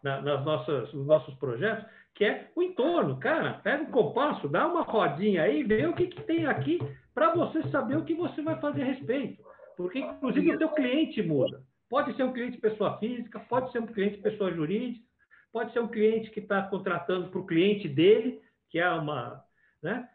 [0.01, 3.19] na, nas nossas, nos nossos projetos, que é o entorno.
[3.19, 6.79] Cara, pega o um compasso, dá uma rodinha aí, vê o que, que tem aqui
[7.13, 9.43] para você saber o que você vai fazer a respeito.
[9.75, 11.61] Porque, inclusive, o seu cliente muda.
[11.89, 15.03] Pode ser um cliente pessoa física, pode ser um cliente pessoa jurídica,
[15.51, 19.43] pode ser um cliente que está contratando para o cliente dele, que é uma.
[19.83, 20.07] Né?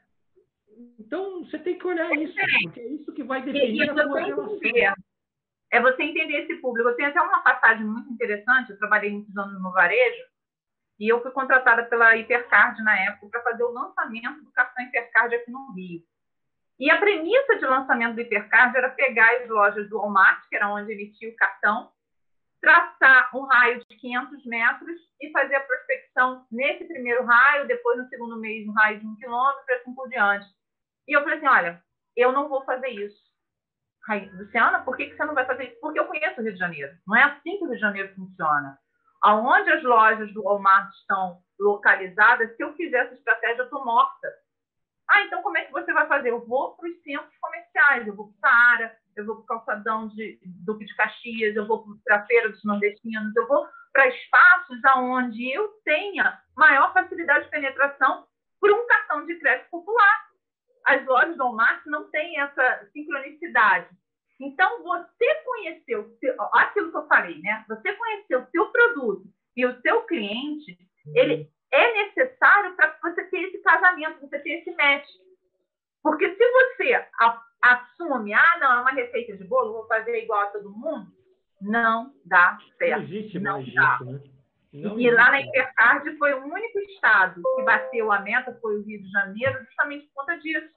[0.98, 4.58] Então, você tem que olhar isso, porque é isso que vai definir a sua relação.
[5.72, 6.88] É você entender esse público.
[6.88, 8.70] Eu tenho até uma passagem muito interessante.
[8.70, 10.24] Eu trabalhei muitos anos no varejo
[10.98, 15.34] e eu fui contratada pela Hipercard na época para fazer o lançamento do cartão Hipercard
[15.34, 16.02] aqui no Rio.
[16.78, 20.68] E a premissa de lançamento do Hipercard era pegar as lojas do Walmart, que era
[20.68, 21.90] onde emitia o cartão,
[22.60, 28.08] traçar um raio de 500 metros e fazer a prospecção nesse primeiro raio, depois no
[28.08, 30.46] segundo mês um raio de um quilômetro e assim por diante.
[31.10, 31.82] E eu falei assim, olha,
[32.16, 33.20] eu não vou fazer isso.
[34.08, 35.80] Aí, Luciana, por que, que você não vai fazer isso?
[35.80, 36.96] Porque eu conheço o Rio de Janeiro.
[37.04, 38.78] Não é assim que o Rio de Janeiro funciona.
[39.20, 44.28] Aonde as lojas do Walmart estão localizadas, se eu fizer essa estratégia, eu estou morta.
[45.10, 46.30] Ah, então como é que você vai fazer?
[46.30, 49.46] Eu vou para os centros comerciais, eu vou para o Saara, eu vou para o
[49.46, 54.06] calçadão de Duque de Caxias, eu vou para a Feira dos Nordestinos, eu vou para
[54.06, 58.24] espaços aonde eu tenha maior facilidade de penetração
[58.60, 60.29] por um cartão de crédito popular.
[60.86, 63.88] As lojas do Walmart não têm essa sincronicidade.
[64.40, 66.16] Então, você conheceu
[66.54, 67.64] aquilo que eu falei, né?
[67.68, 69.24] Você conheceu o seu produto
[69.56, 70.78] e o seu cliente,
[71.14, 75.08] ele é necessário para você ter esse casamento, você ter esse match.
[76.02, 77.06] Porque se você
[77.62, 81.12] assume, ah, não, é uma receita de bolo, vou fazer igual a todo mundo,
[81.60, 82.98] não dá certo.
[82.98, 83.98] Não existe não mais dá.
[84.00, 84.39] isso, né?
[84.72, 88.82] Não e lá na Intercard foi o único estado que bateu a meta, foi o
[88.82, 90.70] Rio de Janeiro, justamente por conta disso.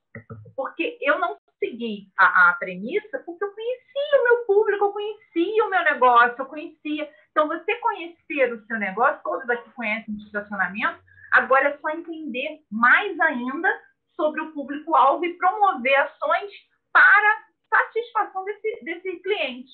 [0.56, 5.66] Porque eu não segui a, a premissa porque eu conhecia o meu público, eu conhecia
[5.66, 7.10] o meu negócio, eu conhecia.
[7.32, 11.00] Então, você conhecer o seu negócio, todos aqui conhecem de estacionamento,
[11.32, 13.70] agora é só entender mais ainda
[14.16, 16.52] sobre o público-alvo e promover ações
[16.92, 19.72] para satisfação desse, desse cliente.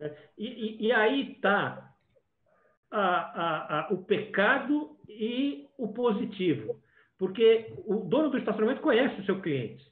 [0.00, 1.34] É, e, e, e aí
[2.90, 6.80] está o pecado e o positivo.
[7.18, 9.84] Porque o dono do estacionamento conhece o seu cliente.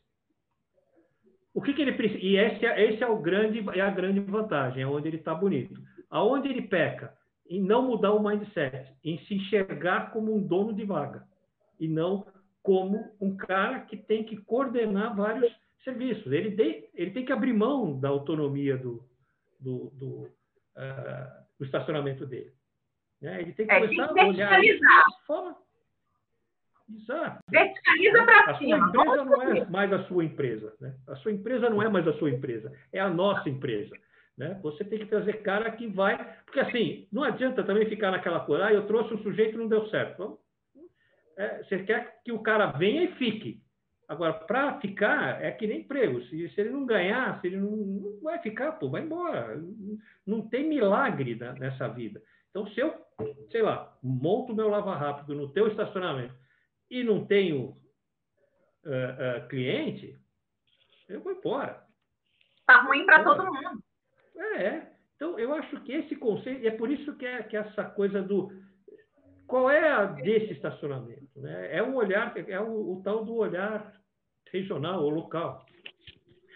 [1.52, 2.20] O que, que ele precisa?
[2.22, 5.34] E esse, é, esse é, o grande, é a grande vantagem, é onde ele está
[5.34, 5.74] bonito.
[6.10, 7.14] Aonde ele peca?
[7.48, 11.24] Em não mudar o mindset, em se enxergar como um dono de vaga
[11.80, 12.26] e não
[12.62, 15.50] como um cara que tem que coordenar vários
[15.82, 16.30] serviços.
[16.30, 19.02] Ele tem, ele tem que abrir mão da autonomia do,
[19.58, 20.06] do, do,
[20.76, 22.52] uh, do estacionamento dele.
[23.26, 23.40] Né?
[23.40, 24.84] Ele tem que é, começar tem que a olhar isso.
[26.88, 27.40] Exato.
[27.50, 28.86] Verticaliza para cima.
[28.86, 30.74] A sua empresa não é mais a sua empresa.
[30.80, 30.94] Né?
[31.08, 33.96] A sua empresa não é mais a sua empresa, é a nossa empresa.
[34.38, 34.60] Né?
[34.62, 36.16] Você tem que trazer cara que vai.
[36.44, 39.66] Porque assim, não adianta também ficar naquela coisa, ah, eu trouxe um sujeito e não
[39.66, 40.38] deu certo.
[41.36, 43.60] É, você quer que o cara venha e fique.
[44.08, 46.22] Agora, para ficar, é que nem emprego.
[46.26, 49.56] Se, se ele não ganhar, se ele não, não vai ficar, pô, vai embora.
[49.56, 52.22] Não, não tem milagre nessa vida.
[52.56, 52.94] Então, se eu,
[53.52, 56.34] sei lá, monto meu lava rápido no teu estacionamento
[56.90, 57.76] e não tenho
[58.82, 60.18] uh, uh, cliente,
[61.06, 61.84] eu vou embora.
[62.66, 63.82] Tá ruim para todo mundo.
[64.34, 64.92] É, é.
[65.16, 68.22] Então, eu acho que esse conceito, é por isso que é, que é essa coisa
[68.22, 68.50] do
[69.46, 71.38] qual é a desse estacionamento?
[71.38, 71.76] Né?
[71.76, 74.00] É um olhar, é o, o tal do olhar
[74.50, 75.66] regional ou local.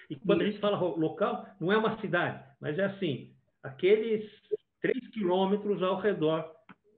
[0.08, 4.24] E quando a gente fala local, não é uma cidade, mas é assim, aqueles
[4.80, 6.50] três quilômetros ao redor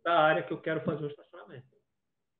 [0.04, 1.66] da área que eu quero fazer o estacionamento.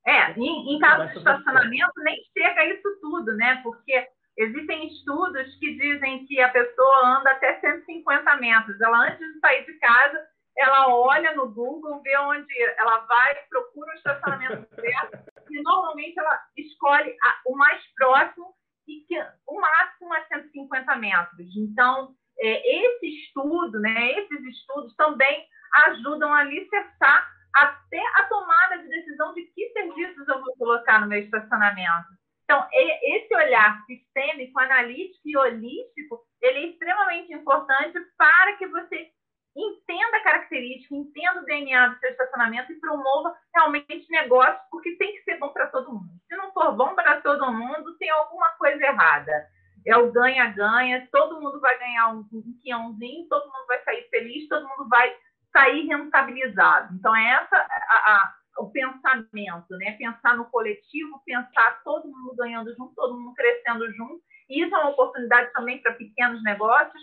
[0.05, 3.61] É, em, em caso de estacionamento, nem chega isso tudo, né?
[3.63, 4.05] Porque
[4.37, 8.81] existem estudos que dizem que a pessoa anda até 150 metros.
[8.81, 10.27] Ela, antes de sair de casa,
[10.57, 16.39] ela olha no Google, vê onde ela vai, procura o estacionamento certo, e normalmente ela
[16.57, 18.53] escolhe a, o mais próximo
[18.87, 19.17] e que
[19.47, 21.55] o máximo é 150 metros.
[21.55, 25.45] Então, é, esse estudo, né, esses estudos também
[25.87, 31.07] ajudam a alicerçar até a tomada de decisão de que serviços eu vou colocar no
[31.07, 32.07] meu estacionamento.
[32.43, 39.11] Então, esse olhar sistêmico, analítico e holístico, ele é extremamente importante para que você
[39.55, 45.13] entenda a característica, entenda o DNA do seu estacionamento e promova realmente negócio, porque tem
[45.13, 46.09] que ser bom para todo mundo.
[46.27, 49.47] Se não for bom para todo mundo, tem alguma coisa errada.
[49.85, 54.47] É o ganha-ganha, todo mundo vai ganhar um, um quinhãozinho, todo mundo vai sair feliz,
[54.47, 55.13] todo mundo vai
[55.51, 56.93] sair rentabilizado.
[56.95, 59.91] Então, é essa a, a, o pensamento, né?
[59.97, 64.21] Pensar no coletivo, pensar todo mundo ganhando junto, todo mundo crescendo junto.
[64.49, 67.01] E isso é uma oportunidade também para pequenos negócios,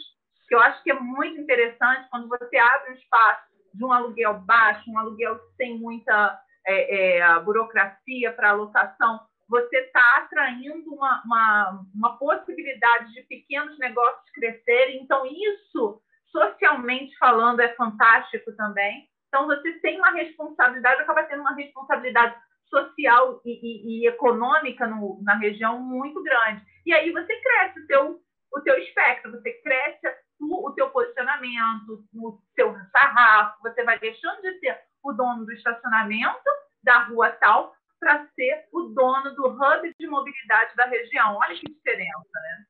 [0.49, 4.41] que eu acho que é muito interessante quando você abre um espaço de um aluguel
[4.41, 9.21] baixo, um aluguel sem muita é, é, burocracia para alocação,
[9.51, 15.03] você está atraindo uma, uma, uma possibilidade de pequenos negócios crescerem.
[15.03, 19.09] Então, isso, socialmente falando, é fantástico também.
[19.27, 22.37] Então, você tem uma responsabilidade, acaba tendo uma responsabilidade
[22.67, 26.65] social e, e, e econômica no, na região muito grande.
[26.87, 28.21] E aí você cresce o teu,
[28.55, 30.07] o teu espectro, você cresce
[30.41, 36.49] o, teu posicionamento, o seu sarrafo, você vai deixando de ser o dono do estacionamento
[36.83, 41.37] da rua tal para ser o dono do hub de mobilidade da região.
[41.37, 42.67] Olha que diferença, né?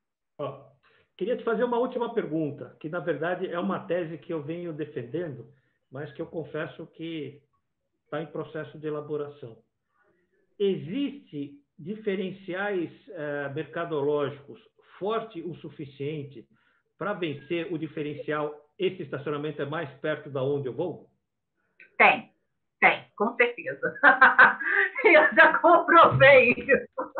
[1.17, 4.73] Queria te fazer uma última pergunta, que na verdade é uma tese que eu venho
[4.73, 5.47] defendendo,
[5.91, 7.41] mas que eu confesso que
[8.05, 9.57] está em processo de elaboração.
[10.59, 14.59] Existe diferenciais eh, mercadológicos
[14.99, 16.47] forte o suficiente
[16.97, 21.09] para vencer o diferencial, esse estacionamento é mais perto da onde eu vou?
[21.97, 22.31] Tem,
[22.79, 23.99] tem, com certeza.
[25.07, 27.11] eu já comprovei isso.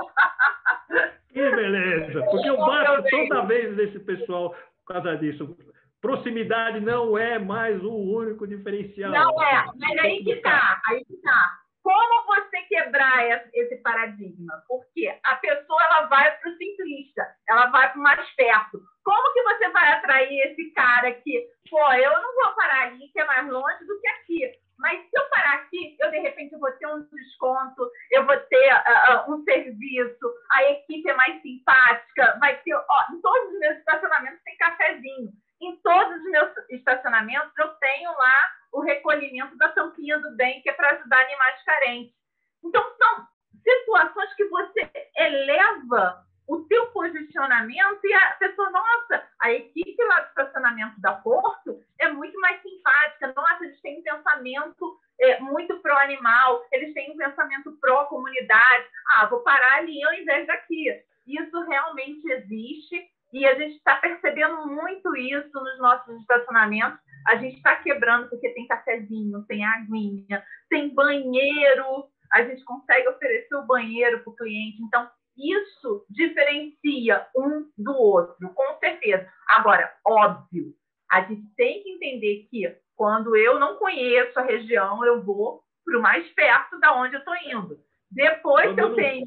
[1.30, 2.24] Que beleza!
[2.30, 4.56] Porque eu bato toda vez nesse pessoal
[4.86, 5.58] por causa disso.
[6.02, 9.12] Proximidade não é mais o único diferencial.
[9.12, 11.62] Não é, mas aí que tá, aí que tá.
[11.84, 14.54] Como você quebrar esse paradigma?
[14.68, 18.82] Porque a pessoa ela vai para o simplista, ela vai para o mais perto.
[19.04, 23.20] Como que você vai atrair esse cara que, pô, eu não vou parar ali, que
[23.20, 24.52] é mais longe do que aqui.
[24.82, 28.74] Mas se eu parar aqui, eu de repente vou ter um desconto, eu vou ter
[28.74, 32.74] uh, um serviço, a equipe é mais simpática, vai ter.
[32.74, 35.32] Ó, em todos os meus estacionamentos tem cafezinho.
[35.62, 40.70] Em todos os meus estacionamentos eu tenho lá o recolhimento da tampinha do bem, que
[40.70, 42.16] é para ajudar animais carentes.
[42.64, 43.28] Então, são
[43.64, 50.28] situações que você eleva o teu posicionamento e a pessoa, nossa, a equipe lá do
[50.30, 56.66] estacionamento da Porto é muito mais simpática, nossa, eles têm um pensamento é, muito pró-animal,
[56.72, 60.86] eles têm um pensamento pró-comunidade, ah, vou parar ali ao invés daqui.
[61.28, 67.00] Isso realmente existe e a gente está percebendo muito isso nos nossos estacionamentos.
[67.28, 73.56] A gente está quebrando porque tem cafezinho, tem aguinha, tem banheiro, a gente consegue oferecer
[73.56, 74.82] o banheiro para o cliente.
[74.82, 79.32] Então, isso diferencia um do outro, com certeza.
[79.48, 80.74] Agora, óbvio,
[81.12, 86.00] a gente tem que entender que quando eu não conheço a região, eu vou para
[86.00, 87.78] o mais perto da onde eu estou indo.
[88.10, 88.96] Depois, quando eu não...
[88.96, 89.26] tenho.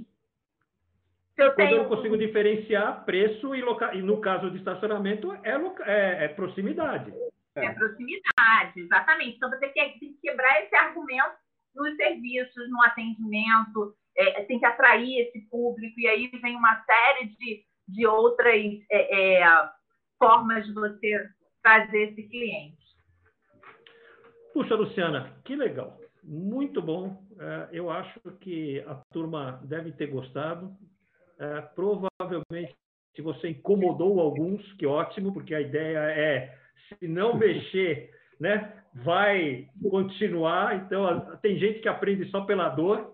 [1.34, 1.76] Se eu, tenho...
[1.76, 3.94] eu não consigo diferenciar preço e, loca...
[3.94, 5.84] e no caso de estacionamento, é, loca...
[5.84, 7.12] é, é proximidade.
[7.56, 7.66] É.
[7.66, 9.36] é proximidade, exatamente.
[9.36, 11.34] Então, você tem que quebrar esse argumento
[11.74, 17.26] nos serviços, no atendimento, é, tem que atrair esse público, e aí vem uma série
[17.26, 18.54] de, de outras
[18.90, 19.70] é, é,
[20.18, 21.28] formas de você
[21.64, 22.76] trazer esse cliente.
[24.52, 25.98] Puxa, Luciana, que legal.
[26.22, 27.20] Muito bom.
[27.40, 30.70] É, eu acho que a turma deve ter gostado.
[31.38, 32.76] É, provavelmente,
[33.16, 36.56] se você incomodou alguns, que ótimo, porque a ideia é,
[36.88, 40.76] se não mexer, né, vai continuar.
[40.76, 43.12] Então, tem gente que aprende só pela dor.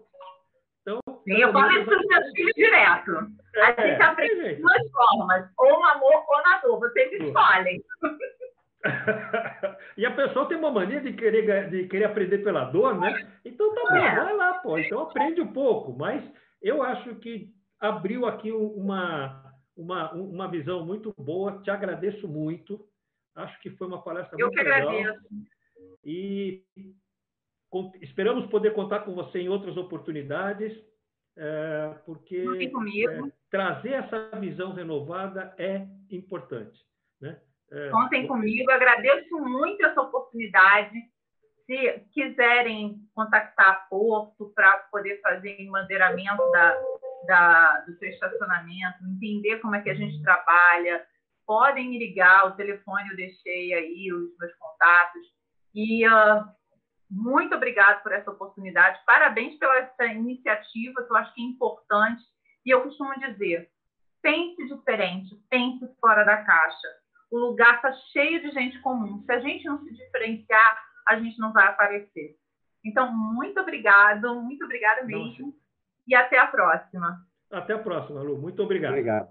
[0.82, 3.12] Então, Sim, eu falo isso para os meus filhos direto.
[3.57, 7.82] A é, gente aprende de duas formas, ou no amor ou na dor, vocês escolhem.
[9.97, 13.31] e a pessoa tem uma mania de querer, de querer aprender pela dor, né?
[13.45, 14.16] Então tá bom, é.
[14.16, 14.78] vai lá, pô.
[14.78, 15.97] Então aprende um pouco.
[15.97, 16.24] Mas
[16.62, 21.61] eu acho que abriu aqui uma, uma, uma visão muito boa.
[21.62, 22.87] Te agradeço muito.
[23.35, 24.81] Acho que foi uma palestra eu muito legal.
[24.81, 25.28] Eu que agradeço.
[26.05, 26.64] E
[28.01, 30.72] esperamos poder contar com você em outras oportunidades,
[31.37, 32.45] é, porque
[33.09, 36.81] é, trazer essa visão renovada é importante.
[37.20, 37.39] Né?
[37.73, 40.99] É, Contem comigo, agradeço muito essa oportunidade.
[41.66, 46.83] Se quiserem contactar a Porto para poder fazer embandeiramento da,
[47.27, 51.07] da, do seu estacionamento, entender como é que a gente trabalha,
[51.47, 55.23] podem me ligar, o telefone eu deixei aí, os meus contatos.
[55.73, 56.45] E uh,
[57.09, 62.23] muito obrigado por essa oportunidade, parabéns pela essa iniciativa, que eu acho que é importante.
[62.66, 63.71] E eu costumo dizer,
[64.21, 66.89] pense diferente, pense fora da caixa
[67.31, 69.22] o lugar está cheio de gente comum.
[69.24, 72.37] Se a gente não se diferenciar, a gente não vai aparecer.
[72.85, 75.47] Então, muito obrigado, muito obrigada mesmo.
[75.47, 75.59] Nossa.
[76.09, 77.24] E até a próxima.
[77.51, 78.39] Até a próxima, Lu.
[78.39, 78.93] Muito obrigado.
[78.93, 79.28] Obrigado.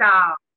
[0.00, 0.49] Tchau.